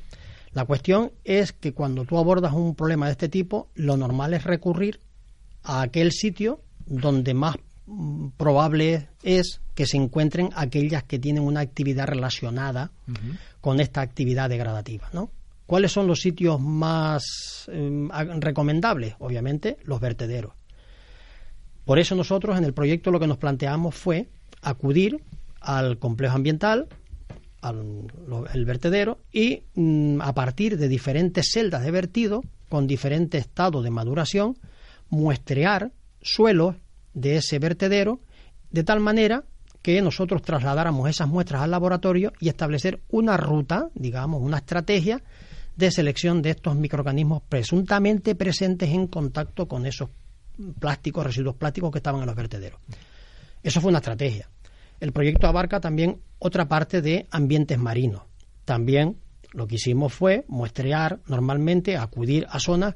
La 0.54 0.64
cuestión 0.64 1.12
es 1.24 1.52
que 1.52 1.74
cuando 1.74 2.04
tú 2.04 2.16
abordas 2.16 2.52
un 2.52 2.76
problema 2.76 3.06
de 3.06 3.12
este 3.12 3.28
tipo, 3.28 3.68
lo 3.74 3.96
normal 3.96 4.34
es 4.34 4.44
recurrir 4.44 5.00
a 5.64 5.82
aquel 5.82 6.12
sitio 6.12 6.60
donde 6.86 7.34
más 7.34 7.56
mm, 7.86 8.28
probable 8.36 9.08
es 9.22 9.60
que 9.74 9.86
se 9.86 9.96
encuentren 9.96 10.50
aquellas 10.54 11.02
que 11.02 11.18
tienen 11.18 11.42
una 11.42 11.60
actividad 11.60 12.06
relacionada 12.06 12.92
con 13.60 13.80
esta 13.80 14.00
actividad 14.00 14.48
degradativa, 14.48 15.08
¿no? 15.12 15.30
¿Cuáles 15.66 15.90
son 15.90 16.06
los 16.06 16.20
sitios 16.20 16.60
más 16.60 17.68
em, 17.72 18.08
recomendables? 18.40 19.16
Obviamente, 19.18 19.78
los 19.84 19.98
vertederos. 19.98 20.52
Por 21.84 21.98
eso 21.98 22.14
nosotros 22.14 22.56
en 22.56 22.64
el 22.64 22.74
proyecto 22.74 23.10
lo 23.10 23.18
que 23.18 23.26
nos 23.26 23.38
planteamos 23.38 23.94
fue 23.94 24.28
acudir 24.62 25.20
al 25.60 25.98
complejo 25.98 26.36
ambiental, 26.36 26.88
el 27.72 28.64
vertedero 28.64 29.18
y 29.32 29.62
mm, 29.74 30.20
a 30.20 30.32
partir 30.34 30.76
de 30.76 30.88
diferentes 30.88 31.50
celdas 31.52 31.82
de 31.82 31.90
vertido 31.90 32.42
con 32.68 32.86
diferente 32.86 33.38
estado 33.38 33.82
de 33.82 33.90
maduración 33.90 34.56
muestrear 35.08 35.92
suelos 36.20 36.76
de 37.12 37.36
ese 37.36 37.58
vertedero 37.58 38.20
de 38.70 38.84
tal 38.84 39.00
manera 39.00 39.44
que 39.82 40.00
nosotros 40.00 40.42
trasladáramos 40.42 41.08
esas 41.08 41.28
muestras 41.28 41.62
al 41.62 41.70
laboratorio 41.70 42.32
y 42.40 42.48
establecer 42.48 43.00
una 43.10 43.36
ruta, 43.36 43.90
digamos, 43.94 44.42
una 44.42 44.56
estrategia 44.56 45.22
de 45.76 45.90
selección 45.90 46.40
de 46.40 46.50
estos 46.50 46.74
microorganismos 46.74 47.42
presuntamente 47.48 48.34
presentes 48.34 48.88
en 48.88 49.08
contacto 49.08 49.68
con 49.68 49.84
esos 49.86 50.08
plásticos, 50.78 51.26
residuos 51.26 51.56
plásticos 51.56 51.90
que 51.92 51.98
estaban 51.98 52.20
en 52.20 52.26
los 52.26 52.36
vertederos. 52.36 52.80
Eso 53.62 53.80
fue 53.80 53.90
una 53.90 53.98
estrategia. 53.98 54.48
El 55.04 55.12
proyecto 55.12 55.46
abarca 55.46 55.80
también 55.80 56.22
otra 56.38 56.66
parte 56.66 57.02
de 57.02 57.26
ambientes 57.30 57.78
marinos. 57.78 58.22
También 58.64 59.18
lo 59.52 59.66
que 59.66 59.74
hicimos 59.74 60.14
fue 60.14 60.46
muestrear 60.48 61.20
normalmente, 61.26 61.98
acudir 61.98 62.46
a 62.48 62.58
zonas 62.58 62.94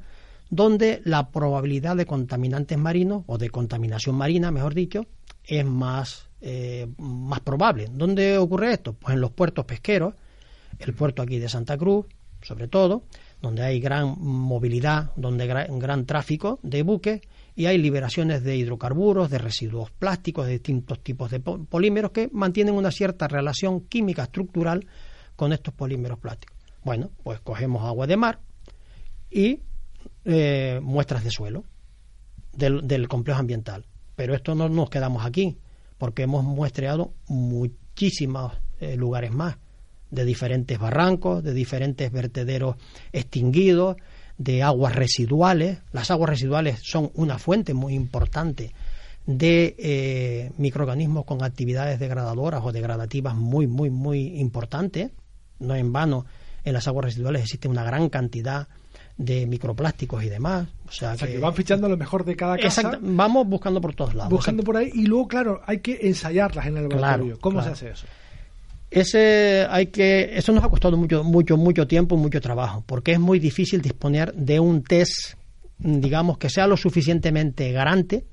donde 0.48 1.02
la 1.04 1.30
probabilidad 1.30 1.96
de 1.96 2.06
contaminantes 2.06 2.78
marinos 2.78 3.24
o 3.26 3.36
de 3.36 3.50
contaminación 3.50 4.16
marina, 4.16 4.50
mejor 4.50 4.72
dicho, 4.72 5.04
es 5.44 5.66
más, 5.66 6.30
eh, 6.40 6.86
más 6.96 7.40
probable. 7.40 7.90
¿Dónde 7.92 8.38
ocurre 8.38 8.72
esto? 8.72 8.94
Pues 8.94 9.12
en 9.12 9.20
los 9.20 9.32
puertos 9.32 9.66
pesqueros, 9.66 10.14
el 10.78 10.94
puerto 10.94 11.20
aquí 11.20 11.38
de 11.38 11.50
Santa 11.50 11.76
Cruz, 11.76 12.06
sobre 12.40 12.68
todo, 12.68 13.02
donde 13.42 13.64
hay 13.64 13.80
gran 13.80 14.14
movilidad, 14.18 15.12
donde 15.14 15.44
hay 15.44 15.78
gran 15.78 16.06
tráfico 16.06 16.58
de 16.62 16.82
buques 16.82 17.20
y 17.58 17.66
hay 17.66 17.76
liberaciones 17.76 18.44
de 18.44 18.56
hidrocarburos, 18.56 19.30
de 19.30 19.38
residuos 19.38 19.90
plásticos, 19.90 20.46
de 20.46 20.52
distintos 20.52 21.00
tipos 21.00 21.28
de 21.28 21.40
polímeros 21.40 22.12
que 22.12 22.30
mantienen 22.32 22.76
una 22.76 22.92
cierta 22.92 23.26
relación 23.26 23.80
química 23.80 24.22
estructural 24.22 24.86
con 25.34 25.52
estos 25.52 25.74
polímeros 25.74 26.20
plásticos. 26.20 26.56
Bueno, 26.84 27.10
pues 27.24 27.40
cogemos 27.40 27.82
agua 27.82 28.06
de 28.06 28.16
mar 28.16 28.38
y 29.28 29.58
eh, 30.24 30.78
muestras 30.80 31.24
de 31.24 31.32
suelo 31.32 31.64
del, 32.52 33.08
complejo 33.08 33.40
ambiental. 33.40 33.86
Pero 34.14 34.36
esto 34.36 34.54
no 34.54 34.68
nos 34.68 34.88
quedamos 34.88 35.26
aquí, 35.26 35.58
porque 35.98 36.22
hemos 36.22 36.44
muestreado 36.44 37.12
muchísimos 37.26 38.52
eh, 38.78 38.94
lugares 38.94 39.32
más, 39.32 39.56
de 40.12 40.24
diferentes 40.24 40.78
barrancos, 40.78 41.42
de 41.42 41.54
diferentes 41.54 42.12
vertederos 42.12 42.76
extinguidos, 43.10 43.96
de 44.38 44.62
aguas 44.62 44.94
residuales. 44.94 45.78
Las 45.92 46.10
aguas 46.10 46.30
residuales 46.30 46.80
son 46.82 47.10
una 47.14 47.38
fuente 47.38 47.74
muy 47.74 47.94
importante 47.94 48.72
de 49.26 49.76
eh, 49.78 50.52
microorganismos 50.56 51.26
con 51.26 51.44
actividades 51.44 51.98
degradadoras 51.98 52.62
o 52.64 52.72
degradativas 52.72 53.34
muy, 53.34 53.66
muy, 53.66 53.90
muy 53.90 54.40
importantes. 54.40 55.10
No 55.58 55.74
en 55.74 55.92
vano, 55.92 56.24
en 56.64 56.72
las 56.72 56.88
aguas 56.88 57.06
residuales 57.06 57.42
existe 57.42 57.68
una 57.68 57.84
gran 57.84 58.08
cantidad 58.08 58.68
de 59.18 59.46
microplásticos 59.46 60.22
y 60.22 60.28
demás. 60.28 60.68
O 60.88 60.92
sea, 60.92 61.16
que, 61.16 61.38
van 61.38 61.52
fichando 61.52 61.88
lo 61.88 61.96
mejor 61.96 62.24
de 62.24 62.36
cada 62.36 62.56
casa. 62.56 62.98
vamos 63.02 63.46
buscando 63.46 63.80
por 63.80 63.94
todos 63.94 64.14
lados. 64.14 64.30
Buscando 64.30 64.62
por 64.62 64.76
ahí 64.76 64.90
y 64.94 65.06
luego, 65.06 65.26
claro, 65.26 65.60
hay 65.66 65.80
que 65.80 65.98
ensayarlas 66.02 66.66
en 66.66 66.76
el 66.76 66.88
laboratorio. 66.88 67.38
¿Cómo 67.40 67.62
se 67.62 67.70
hace 67.70 67.90
eso? 67.90 68.06
Ese 68.90 69.66
hay 69.68 69.86
que 69.86 70.38
eso 70.38 70.52
nos 70.52 70.64
ha 70.64 70.68
costado 70.68 70.96
mucho 70.96 71.22
mucho 71.22 71.56
mucho 71.56 71.86
tiempo 71.86 72.16
mucho 72.16 72.40
trabajo 72.40 72.82
porque 72.86 73.12
es 73.12 73.20
muy 73.20 73.38
difícil 73.38 73.82
disponer 73.82 74.32
de 74.34 74.60
un 74.60 74.82
test 74.82 75.34
digamos 75.78 76.38
que 76.38 76.48
sea 76.48 76.66
lo 76.66 76.76
suficientemente 76.76 77.70
garante 77.72 78.24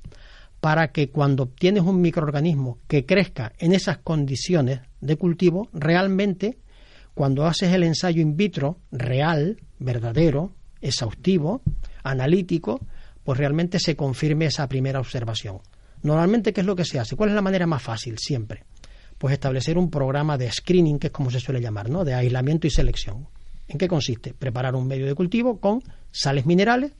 para 0.60 0.92
que 0.92 1.10
cuando 1.10 1.44
obtienes 1.44 1.82
un 1.82 2.00
microorganismo 2.00 2.78
que 2.88 3.04
crezca 3.04 3.52
en 3.58 3.72
esas 3.72 3.98
condiciones 3.98 4.80
de 5.00 5.16
cultivo 5.16 5.68
realmente 5.74 6.58
cuando 7.14 7.46
haces 7.46 7.72
el 7.72 7.82
ensayo 7.82 8.22
in 8.22 8.36
vitro 8.36 8.78
real 8.90 9.58
verdadero 9.78 10.54
exhaustivo 10.80 11.62
analítico 12.02 12.80
pues 13.24 13.38
realmente 13.38 13.78
se 13.78 13.96
confirme 13.96 14.46
esa 14.46 14.68
primera 14.68 15.00
observación. 15.00 15.58
Normalmente 16.02 16.52
qué 16.52 16.60
es 16.60 16.66
lo 16.66 16.76
que 16.76 16.84
se 16.84 16.98
hace 16.98 17.16
cuál 17.16 17.30
es 17.30 17.34
la 17.34 17.42
manera 17.42 17.66
más 17.66 17.82
fácil 17.82 18.16
siempre 18.18 18.64
pues 19.18 19.32
establecer 19.32 19.78
un 19.78 19.90
programa 19.90 20.36
de 20.36 20.50
screening, 20.50 20.98
que 20.98 21.08
es 21.08 21.12
como 21.12 21.30
se 21.30 21.40
suele 21.40 21.60
llamar, 21.60 21.88
¿no? 21.88 22.04
de 22.04 22.14
aislamiento 22.14 22.66
y 22.66 22.70
selección. 22.70 23.28
¿En 23.68 23.78
qué 23.78 23.88
consiste? 23.88 24.34
Preparar 24.34 24.74
un 24.74 24.86
medio 24.86 25.06
de 25.06 25.14
cultivo 25.14 25.58
con 25.58 25.82
sales 26.10 26.46
minerales, 26.46 26.92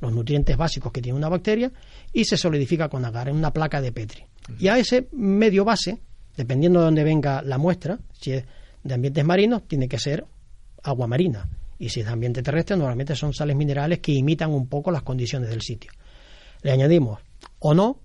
los 0.00 0.12
nutrientes 0.12 0.56
básicos 0.56 0.92
que 0.92 1.00
tiene 1.00 1.16
una 1.16 1.28
bacteria, 1.28 1.72
y 2.12 2.24
se 2.24 2.36
solidifica 2.36 2.88
con 2.88 3.04
agar 3.04 3.28
en 3.28 3.36
una 3.36 3.52
placa 3.52 3.80
de 3.80 3.92
Petri. 3.92 4.24
Y 4.58 4.68
a 4.68 4.78
ese 4.78 5.08
medio 5.12 5.64
base, 5.64 6.00
dependiendo 6.36 6.80
de 6.80 6.84
dónde 6.86 7.04
venga 7.04 7.42
la 7.42 7.56
muestra, 7.56 7.98
si 8.20 8.32
es 8.32 8.44
de 8.82 8.94
ambientes 8.94 9.24
marinos, 9.24 9.66
tiene 9.66 9.88
que 9.88 9.98
ser 9.98 10.26
agua 10.82 11.06
marina. 11.06 11.48
Y 11.78 11.88
si 11.88 12.00
es 12.00 12.06
de 12.06 12.12
ambiente 12.12 12.42
terrestre, 12.42 12.76
normalmente 12.76 13.16
son 13.16 13.32
sales 13.32 13.56
minerales 13.56 14.00
que 14.00 14.12
imitan 14.12 14.50
un 14.50 14.68
poco 14.68 14.90
las 14.90 15.02
condiciones 15.02 15.48
del 15.48 15.62
sitio. 15.62 15.90
Le 16.62 16.72
añadimos 16.72 17.20
o 17.58 17.74
no 17.74 18.00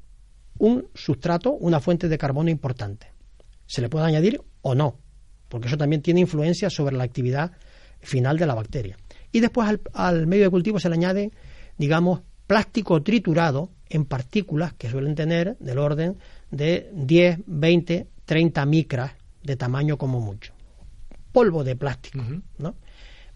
un 0.60 0.88
sustrato, 0.94 1.54
una 1.54 1.80
fuente 1.80 2.08
de 2.08 2.18
carbono 2.18 2.50
importante. 2.50 3.08
Se 3.66 3.82
le 3.82 3.90
puede 3.90 4.06
añadir 4.06 4.42
o 4.62 4.76
no, 4.76 5.00
porque 5.48 5.68
eso 5.68 5.78
también 5.78 6.02
tiene 6.02 6.20
influencia 6.20 6.70
sobre 6.70 6.96
la 6.96 7.04
actividad 7.04 7.52
final 8.00 8.38
de 8.38 8.46
la 8.46 8.56
bacteria. 8.56 8.98
Y 9.32 9.40
después 9.40 9.70
al, 9.94 10.28
medio 10.28 10.44
de 10.44 10.50
cultivo 10.50 10.80
se 10.80 10.90
le 10.90 10.96
añade, 10.96 11.32
digamos, 11.78 12.22
plástico 12.48 13.02
triturado 13.02 13.72
en 13.90 14.06
partículas 14.06 14.74
que 14.74 14.90
suelen 14.90 15.16
tener 15.16 15.58
del 15.60 15.80
orden 15.80 16.18
de 16.52 16.90
10, 16.94 17.40
20, 17.46 18.08
30 18.26 18.66
micras 18.66 19.14
de 19.44 19.56
tamaño 19.56 19.98
como 19.98 20.20
mucho. 20.20 20.54
Polvo 21.32 21.64
de 21.64 21.76
plástico, 21.76 22.24
¿no? 22.58 22.76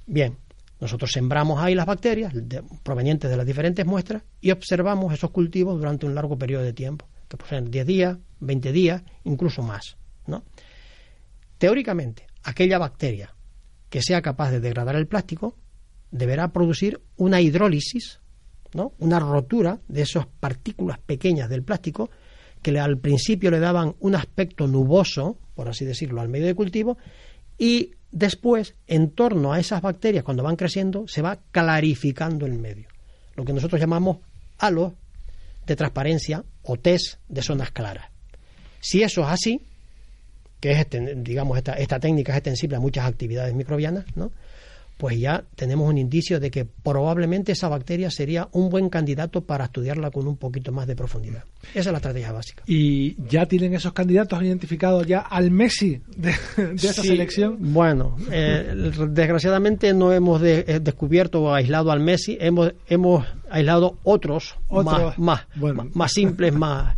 Bien, 0.06 0.38
nosotros 0.80 1.12
sembramos 1.12 1.62
ahí 1.62 1.76
las 1.76 1.86
bacterias 1.86 2.34
provenientes 2.82 3.30
de 3.30 3.38
las 3.38 3.46
diferentes 3.46 3.86
muestras 3.86 4.24
y 4.42 4.52
observamos 4.52 5.14
esos 5.14 5.32
cultivos 5.32 5.78
durante 5.78 6.06
un 6.06 6.16
largo 6.16 6.38
periodo 6.38 6.64
de 6.64 6.74
tiempo, 6.74 7.08
que 7.34 7.38
pueden 7.38 7.64
ser 7.66 7.72
10 7.72 7.88
días, 7.88 8.18
20 8.42 8.72
días, 8.72 9.04
incluso 9.24 9.64
más, 9.64 9.98
¿no? 10.28 10.44
Teóricamente, 11.58 12.28
aquella 12.44 12.78
bacteria 12.78 13.34
que 13.90 14.02
sea 14.02 14.22
capaz 14.22 14.52
de 14.52 14.60
degradar 14.60 14.96
el 14.96 15.08
plástico 15.08 15.58
deberá 16.12 16.50
producir 16.50 17.02
una 17.16 17.42
hidrólisis, 17.42 18.20
¿no? 18.74 18.94
una 19.00 19.20
rotura 19.20 19.80
de 19.88 20.02
esas 20.02 20.28
partículas 20.28 21.00
pequeñas 21.00 21.50
del 21.50 21.64
plástico 21.64 22.10
que 22.62 22.80
al 22.80 22.98
principio 23.00 23.50
le 23.50 23.60
daban 23.60 23.96
un 24.00 24.16
aspecto 24.16 24.68
nuboso, 24.68 25.38
por 25.56 25.70
así 25.70 25.86
decirlo, 25.86 26.22
al 26.22 26.30
medio 26.30 26.46
de 26.46 26.56
cultivo, 26.56 26.98
y 27.58 27.92
después, 28.12 28.76
en 28.88 29.12
torno 29.12 29.54
a 29.54 29.60
esas 29.60 29.82
bacterias, 29.82 30.24
cuando 30.24 30.44
van 30.44 30.56
creciendo, 30.56 31.08
se 31.08 31.22
va 31.22 31.40
clarificando 31.52 32.46
el 32.46 32.60
medio. 32.60 32.88
Lo 33.36 33.44
que 33.44 33.54
nosotros 33.54 33.82
llamamos 33.82 34.18
halo 34.60 34.96
de 35.66 35.76
transparencia 35.76 36.44
o 36.64 36.78
test 36.78 37.20
de 37.30 37.42
zonas 37.42 37.72
claras. 37.72 38.06
Si 38.80 39.04
eso 39.04 39.22
es 39.22 39.28
así, 39.28 39.62
que 40.60 40.72
es, 40.72 40.80
este, 40.80 41.16
digamos, 41.16 41.58
esta, 41.58 41.74
esta 41.74 42.00
técnica 42.00 42.32
es 42.32 42.38
extensible 42.38 42.78
a 42.78 42.80
muchas 42.80 43.06
actividades 43.06 43.54
microbianas, 43.54 44.06
¿no? 44.16 44.32
Pues 44.98 45.20
ya 45.20 45.44
tenemos 45.56 45.90
un 45.90 45.98
indicio 45.98 46.40
de 46.40 46.52
que 46.52 46.66
probablemente 46.66 47.52
esa 47.52 47.68
bacteria 47.68 48.10
sería 48.12 48.48
un 48.52 48.70
buen 48.70 48.90
candidato 48.90 49.42
para 49.42 49.66
estudiarla 49.66 50.12
con 50.12 50.28
un 50.28 50.38
poquito 50.38 50.72
más 50.72 50.88
de 50.88 50.96
profundidad. 50.96 51.44
Esa 51.72 51.80
es 51.80 51.88
la 51.88 51.98
estrategia 51.98 52.32
básica. 52.32 52.64
¿Y 52.68 53.16
ya 53.28 53.46
tienen 53.46 53.74
esos 53.74 53.94
candidatos 53.94 54.42
identificados 54.42 55.06
ya 55.08 55.20
al 55.20 55.52
Messi 55.52 56.02
de, 56.16 56.32
esa 56.76 57.02
selección? 57.02 57.58
Bueno, 57.74 58.16
eh, 58.32 58.92
desgraciadamente 59.10 59.94
no 59.94 60.14
hemos 60.14 60.42
eh, 60.44 60.80
descubierto 60.82 61.42
o 61.42 61.54
aislado 61.54 61.92
al 61.92 62.00
Messi, 62.00 62.38
hemos, 62.40 62.74
hemos 62.88 63.26
aislado 63.50 63.98
otros, 64.04 64.58
más, 64.70 65.18
más, 65.18 65.48
más 65.94 66.12
simples, 66.12 66.54
más 66.54 66.98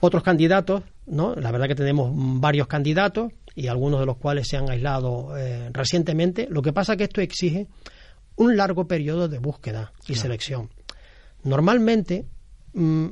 otros 0.00 0.22
candidatos, 0.22 0.82
¿no? 1.06 1.34
La 1.34 1.50
verdad 1.50 1.66
que 1.66 1.74
tenemos 1.74 2.10
varios 2.14 2.66
candidatos 2.66 3.32
y 3.58 3.66
algunos 3.66 3.98
de 3.98 4.06
los 4.06 4.18
cuales 4.18 4.46
se 4.46 4.56
han 4.56 4.70
aislado 4.70 5.36
eh, 5.36 5.70
recientemente. 5.72 6.46
Lo 6.48 6.62
que 6.62 6.72
pasa 6.72 6.92
es 6.92 6.98
que 6.98 7.04
esto 7.04 7.20
exige 7.20 7.66
un 8.36 8.56
largo 8.56 8.86
periodo 8.86 9.26
de 9.26 9.40
búsqueda 9.40 9.92
y 10.06 10.14
selección. 10.14 10.70
Normalmente, 11.42 12.24
mm, 12.74 13.06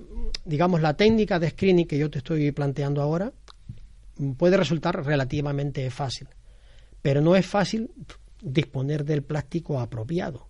digamos, 0.45 0.81
la 0.81 0.95
técnica 0.95 1.41
de 1.41 1.51
screening 1.51 1.89
que 1.89 1.99
yo 1.99 2.09
te 2.11 2.19
estoy 2.19 2.53
planteando 2.53 3.03
ahora 3.03 3.33
mm, 4.19 4.35
puede 4.35 4.57
resultar 4.57 5.05
relativamente 5.05 5.91
fácil, 5.91 6.29
pero 7.03 7.21
no 7.21 7.35
es 7.35 7.45
fácil 7.45 7.91
disponer 8.41 9.05
del 9.05 9.25
plástico 9.25 9.81
apropiado 9.81 10.47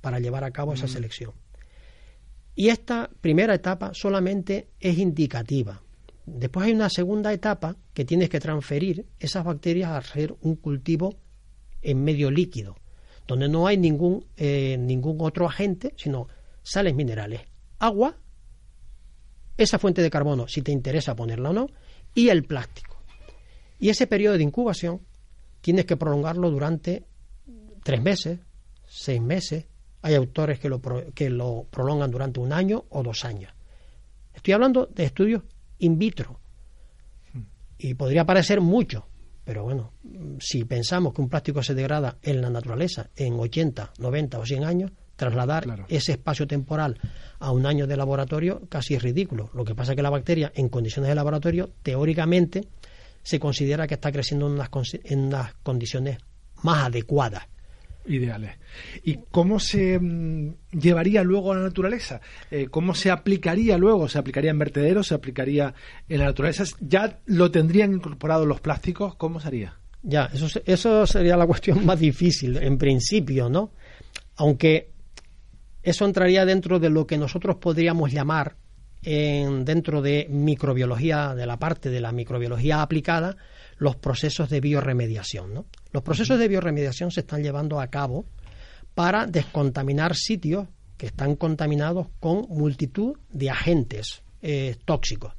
para 0.00 0.18
llevar 0.18 0.44
a 0.44 0.50
cabo 0.50 0.72
esa 0.72 0.86
mm. 0.86 0.88
selección. 0.88 1.32
Y 2.54 2.70
esta 2.70 3.10
primera 3.20 3.54
etapa 3.54 3.90
solamente 3.92 4.70
es 4.80 4.96
indicativa. 4.96 5.82
Después 6.26 6.66
hay 6.66 6.72
una 6.72 6.90
segunda 6.90 7.32
etapa 7.32 7.76
que 7.94 8.04
tienes 8.04 8.28
que 8.28 8.40
transferir 8.40 9.06
esas 9.20 9.44
bacterias 9.44 9.90
a 9.90 9.98
hacer 9.98 10.34
un 10.40 10.56
cultivo 10.56 11.14
en 11.82 12.02
medio 12.02 12.32
líquido, 12.32 12.76
donde 13.28 13.48
no 13.48 13.68
hay 13.68 13.78
ningún, 13.78 14.26
eh, 14.36 14.76
ningún 14.76 15.18
otro 15.20 15.46
agente, 15.46 15.94
sino 15.96 16.26
sales 16.64 16.96
minerales, 16.96 17.42
agua, 17.78 18.16
esa 19.56 19.78
fuente 19.78 20.02
de 20.02 20.10
carbono, 20.10 20.48
si 20.48 20.62
te 20.62 20.72
interesa 20.72 21.14
ponerla 21.14 21.50
o 21.50 21.52
no, 21.52 21.68
y 22.12 22.28
el 22.28 22.44
plástico. 22.44 22.96
Y 23.78 23.90
ese 23.90 24.08
periodo 24.08 24.36
de 24.36 24.42
incubación 24.42 25.00
tienes 25.60 25.84
que 25.84 25.96
prolongarlo 25.96 26.50
durante 26.50 27.04
tres 27.84 28.02
meses, 28.02 28.40
seis 28.84 29.22
meses. 29.22 29.66
Hay 30.02 30.14
autores 30.14 30.58
que 30.58 30.68
lo, 30.68 30.80
que 31.14 31.30
lo 31.30 31.66
prolongan 31.70 32.10
durante 32.10 32.40
un 32.40 32.52
año 32.52 32.84
o 32.90 33.02
dos 33.04 33.24
años. 33.24 33.52
Estoy 34.34 34.54
hablando 34.54 34.86
de 34.86 35.04
estudios 35.04 35.42
in 35.78 35.98
vitro. 35.98 36.40
Y 37.78 37.94
podría 37.94 38.24
parecer 38.24 38.60
mucho, 38.60 39.06
pero 39.44 39.64
bueno, 39.64 39.92
si 40.40 40.64
pensamos 40.64 41.12
que 41.12 41.20
un 41.20 41.28
plástico 41.28 41.62
se 41.62 41.74
degrada 41.74 42.18
en 42.22 42.40
la 42.40 42.50
naturaleza 42.50 43.10
en 43.16 43.34
80, 43.38 43.92
90 43.98 44.38
o 44.38 44.46
100 44.46 44.64
años, 44.64 44.92
trasladar 45.16 45.86
ese 45.88 46.12
espacio 46.12 46.46
temporal 46.46 46.98
a 47.38 47.50
un 47.50 47.66
año 47.66 47.86
de 47.86 47.96
laboratorio 47.96 48.62
casi 48.68 48.94
es 48.94 49.02
ridículo. 49.02 49.50
Lo 49.54 49.64
que 49.64 49.74
pasa 49.74 49.92
es 49.92 49.96
que 49.96 50.02
la 50.02 50.10
bacteria 50.10 50.52
en 50.54 50.68
condiciones 50.68 51.08
de 51.08 51.14
laboratorio, 51.14 51.70
teóricamente, 51.82 52.68
se 53.22 53.40
considera 53.40 53.86
que 53.86 53.94
está 53.94 54.12
creciendo 54.12 54.46
en 54.46 54.52
unas, 54.52 54.70
en 55.04 55.20
unas 55.20 55.54
condiciones 55.62 56.18
más 56.62 56.86
adecuadas 56.86 57.46
ideales. 58.06 58.56
¿Y 59.02 59.18
cómo 59.30 59.58
se 59.60 59.98
mm, 59.98 60.54
llevaría 60.72 61.22
luego 61.22 61.52
a 61.52 61.56
la 61.56 61.62
naturaleza? 61.62 62.20
Eh, 62.50 62.68
¿Cómo 62.70 62.94
se 62.94 63.10
aplicaría 63.10 63.78
luego? 63.78 64.08
¿Se 64.08 64.18
aplicaría 64.18 64.50
en 64.50 64.58
vertederos? 64.58 65.08
¿Se 65.08 65.14
aplicaría 65.14 65.74
en 66.08 66.18
la 66.18 66.26
naturaleza? 66.26 66.64
¿Ya 66.80 67.20
lo 67.26 67.50
tendrían 67.50 67.92
incorporado 67.92 68.46
los 68.46 68.60
plásticos? 68.60 69.14
¿Cómo 69.16 69.40
sería? 69.40 69.78
Ya, 70.02 70.30
eso, 70.32 70.60
eso 70.64 71.06
sería 71.06 71.36
la 71.36 71.46
cuestión 71.46 71.84
más 71.84 71.98
difícil, 71.98 72.56
en 72.58 72.78
principio, 72.78 73.48
¿no? 73.48 73.72
Aunque 74.36 74.92
eso 75.82 76.04
entraría 76.04 76.44
dentro 76.44 76.78
de 76.78 76.90
lo 76.90 77.06
que 77.06 77.18
nosotros 77.18 77.56
podríamos 77.56 78.12
llamar 78.12 78.56
en, 79.02 79.64
dentro 79.64 80.02
de 80.02 80.26
microbiología, 80.28 81.34
de 81.34 81.46
la 81.46 81.58
parte 81.58 81.90
de 81.90 82.00
la 82.00 82.12
microbiología 82.12 82.82
aplicada, 82.82 83.36
los 83.78 83.96
procesos 83.96 84.48
de 84.48 84.60
bioremediación. 84.60 85.54
¿no? 85.54 85.66
Los 85.92 86.02
procesos 86.02 86.38
de 86.38 86.48
bioremediación 86.48 87.10
se 87.10 87.20
están 87.20 87.42
llevando 87.42 87.80
a 87.80 87.88
cabo 87.88 88.26
para 88.94 89.26
descontaminar 89.26 90.14
sitios 90.14 90.68
que 90.96 91.06
están 91.06 91.36
contaminados 91.36 92.08
con 92.20 92.46
multitud 92.48 93.18
de 93.30 93.50
agentes 93.50 94.22
eh, 94.42 94.76
tóxicos, 94.84 95.34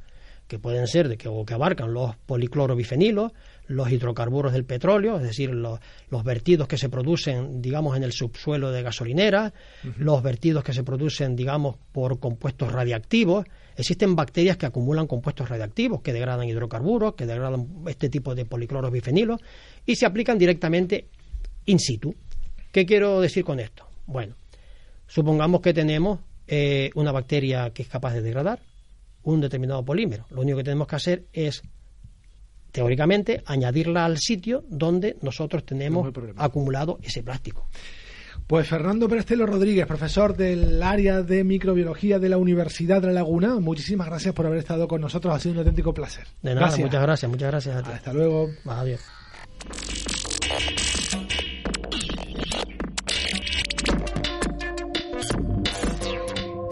que 0.48 0.60
pueden 0.60 0.88
ser 0.88 1.10
de 1.10 1.18
que, 1.18 1.28
o 1.28 1.46
que 1.46 1.54
abarcan 1.54 1.94
los 1.94 2.16
policlorobifenilos, 2.16 3.34
los 3.68 3.92
hidrocarburos 3.92 4.54
del 4.54 4.64
petróleo, 4.64 5.18
es 5.18 5.24
decir, 5.24 5.50
los, 5.52 5.80
vertidos 6.24 6.68
que 6.68 6.78
se 6.78 6.90
producen, 6.90 7.62
digamos, 7.62 7.98
en 7.98 8.04
el 8.04 8.14
subsuelo 8.14 8.72
de 8.72 8.82
gasolinera, 8.82 9.54
los 9.98 10.24
vertidos 10.24 10.64
que 10.64 10.74
se 10.74 10.84
producen, 10.84 11.36
digamos, 11.36 11.76
por 11.92 12.20
compuestos 12.20 12.72
radiactivos. 12.72 13.46
Existen 13.76 14.16
bacterias 14.16 14.58
que 14.58 14.66
acumulan 14.66 15.06
compuestos 15.06 15.50
radiactivos, 15.50 16.02
que 16.02 16.14
degradan 16.14 16.48
hidrocarburos, 16.48 17.16
que 17.16 17.26
degradan 17.26 17.68
este 17.88 18.10
tipo 18.10 18.34
de 18.34 18.46
policloros 18.46 18.92
bifenilos 18.92 19.42
y 19.86 19.96
se 19.96 20.06
aplican 20.06 20.38
directamente 20.38 21.10
in 21.66 21.80
situ. 21.80 22.16
¿Qué 22.72 22.86
quiero 22.86 23.20
decir 23.20 23.44
con 23.44 23.60
esto? 23.60 23.86
Bueno, 24.06 24.36
supongamos 25.08 25.62
que 25.62 25.74
tenemos 25.74 26.20
eh, 26.48 26.90
una 26.96 27.12
bacteria 27.12 27.72
que 27.72 27.84
es 27.84 27.90
capaz 27.90 28.14
de 28.14 28.22
degradar 28.22 28.60
un 29.34 29.42
determinado 29.42 29.84
polímero. 29.84 30.26
Lo 30.30 30.42
único 30.42 30.58
que 30.58 30.64
tenemos 30.64 30.88
que 30.88 30.96
hacer 30.96 31.26
es 31.34 31.62
teóricamente, 32.72 33.44
añadirla 33.46 34.06
al 34.06 34.18
sitio 34.18 34.64
donde 34.70 35.18
nosotros 35.22 35.66
tenemos 35.66 36.12
acumulado 36.38 37.00
ese 37.02 37.24
plástico. 37.24 37.68
Pues 38.46 38.68
Fernando 38.68 39.10
Prestelo 39.10 39.46
Rodríguez, 39.46 39.86
profesor 39.86 40.38
del 40.38 40.82
área 40.82 41.22
de 41.22 41.44
microbiología 41.44 42.20
de 42.20 42.30
la 42.30 42.38
Universidad 42.38 43.02
de 43.02 43.08
La 43.08 43.14
Laguna, 43.14 43.60
muchísimas 43.60 44.08
gracias 44.08 44.34
por 44.34 44.46
haber 44.46 44.60
estado 44.60 44.88
con 44.88 45.02
nosotros, 45.02 45.34
ha 45.36 45.40
sido 45.40 45.54
un 45.54 45.60
auténtico 45.60 45.94
placer. 45.94 46.26
De 46.42 46.56
nada, 46.56 46.78
muchas 46.78 47.02
gracias, 47.02 47.30
muchas 47.30 47.52
gracias 47.52 47.76
a 47.76 47.84
ti. 47.84 47.90
Hasta 47.92 48.14
luego. 48.14 48.50
Adiós. 48.66 49.02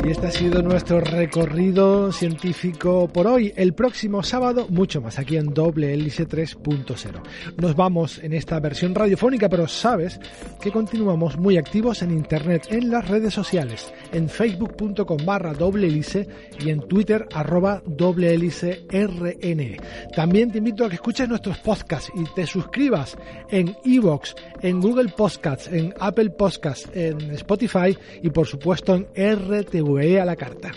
Y 0.06 0.12
este 0.12 0.28
ha 0.28 0.32
sido 0.32 0.62
nuestro 0.62 1.00
recorrido 1.00 2.12
científico 2.12 3.08
por 3.12 3.26
hoy. 3.26 3.52
El 3.56 3.74
próximo 3.74 4.22
sábado, 4.22 4.68
mucho 4.70 5.02
más 5.02 5.18
aquí 5.18 5.36
en 5.36 5.52
Doble 5.52 5.92
Hélice 5.96 6.28
3.0. 6.28 7.24
Nos 7.58 7.76
vamos 7.76 8.20
en 8.20 8.34
esta 8.34 8.60
versión 8.60 8.94
radiofónica, 8.94 9.50
pero 9.50 9.68
sabes 9.68 10.20
que 10.62 10.72
continuamos 10.72 11.40
muy 11.40 11.58
activos 11.58 12.04
en 12.04 12.12
Internet, 12.12 12.68
en 12.70 12.92
las 12.92 13.08
redes 13.08 13.34
sociales, 13.34 13.92
en 14.12 14.30
facebook.com 14.30 15.26
barra 15.26 15.56
doble 15.56 15.88
hélice 15.88 16.28
y 16.60 16.70
en 16.70 16.82
Twitter 16.82 17.28
arroba 17.34 17.82
doble 17.88 18.32
hélice 18.32 18.86
RN. 18.92 19.78
También 20.16 20.52
te 20.52 20.60
invito 20.60 20.86
a 20.86 20.90
que 20.90 20.96
escuches 20.96 21.28
nuestros 21.28 21.58
podcasts 21.58 22.12
y 22.14 22.26
te 22.36 22.46
suscribas 22.46 23.18
en 23.50 23.76
Evox, 23.84 24.36
en 24.62 24.82
Google 24.82 25.10
Podcasts, 25.18 25.68
en 25.72 25.96
Apple 26.00 26.30
Podcasts, 26.30 26.92
en 26.94 27.32
Spotify 27.32 27.98
y 28.22 28.30
por 28.30 28.46
supuesto 28.46 28.94
en 28.94 29.08
RTV 29.16 29.95
a 29.96 30.26
la 30.26 30.36
carta. 30.36 30.74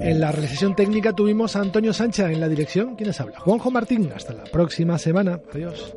En 0.00 0.20
la 0.20 0.32
realización 0.32 0.76
técnica 0.76 1.14
tuvimos 1.14 1.56
a 1.56 1.60
Antonio 1.60 1.94
Sánchez 1.94 2.26
en 2.26 2.40
la 2.40 2.48
dirección. 2.48 2.94
¿Quiénes 2.94 3.18
habla? 3.20 3.40
Juanjo 3.40 3.70
Martín. 3.70 4.10
Hasta 4.14 4.34
la 4.34 4.44
próxima 4.44 4.98
semana. 4.98 5.40
Adiós. 5.52 5.94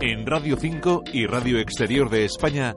En 0.00 0.26
Radio 0.26 0.56
5 0.56 1.04
y 1.12 1.26
Radio 1.26 1.60
Exterior 1.60 2.10
de 2.10 2.24
España, 2.24 2.74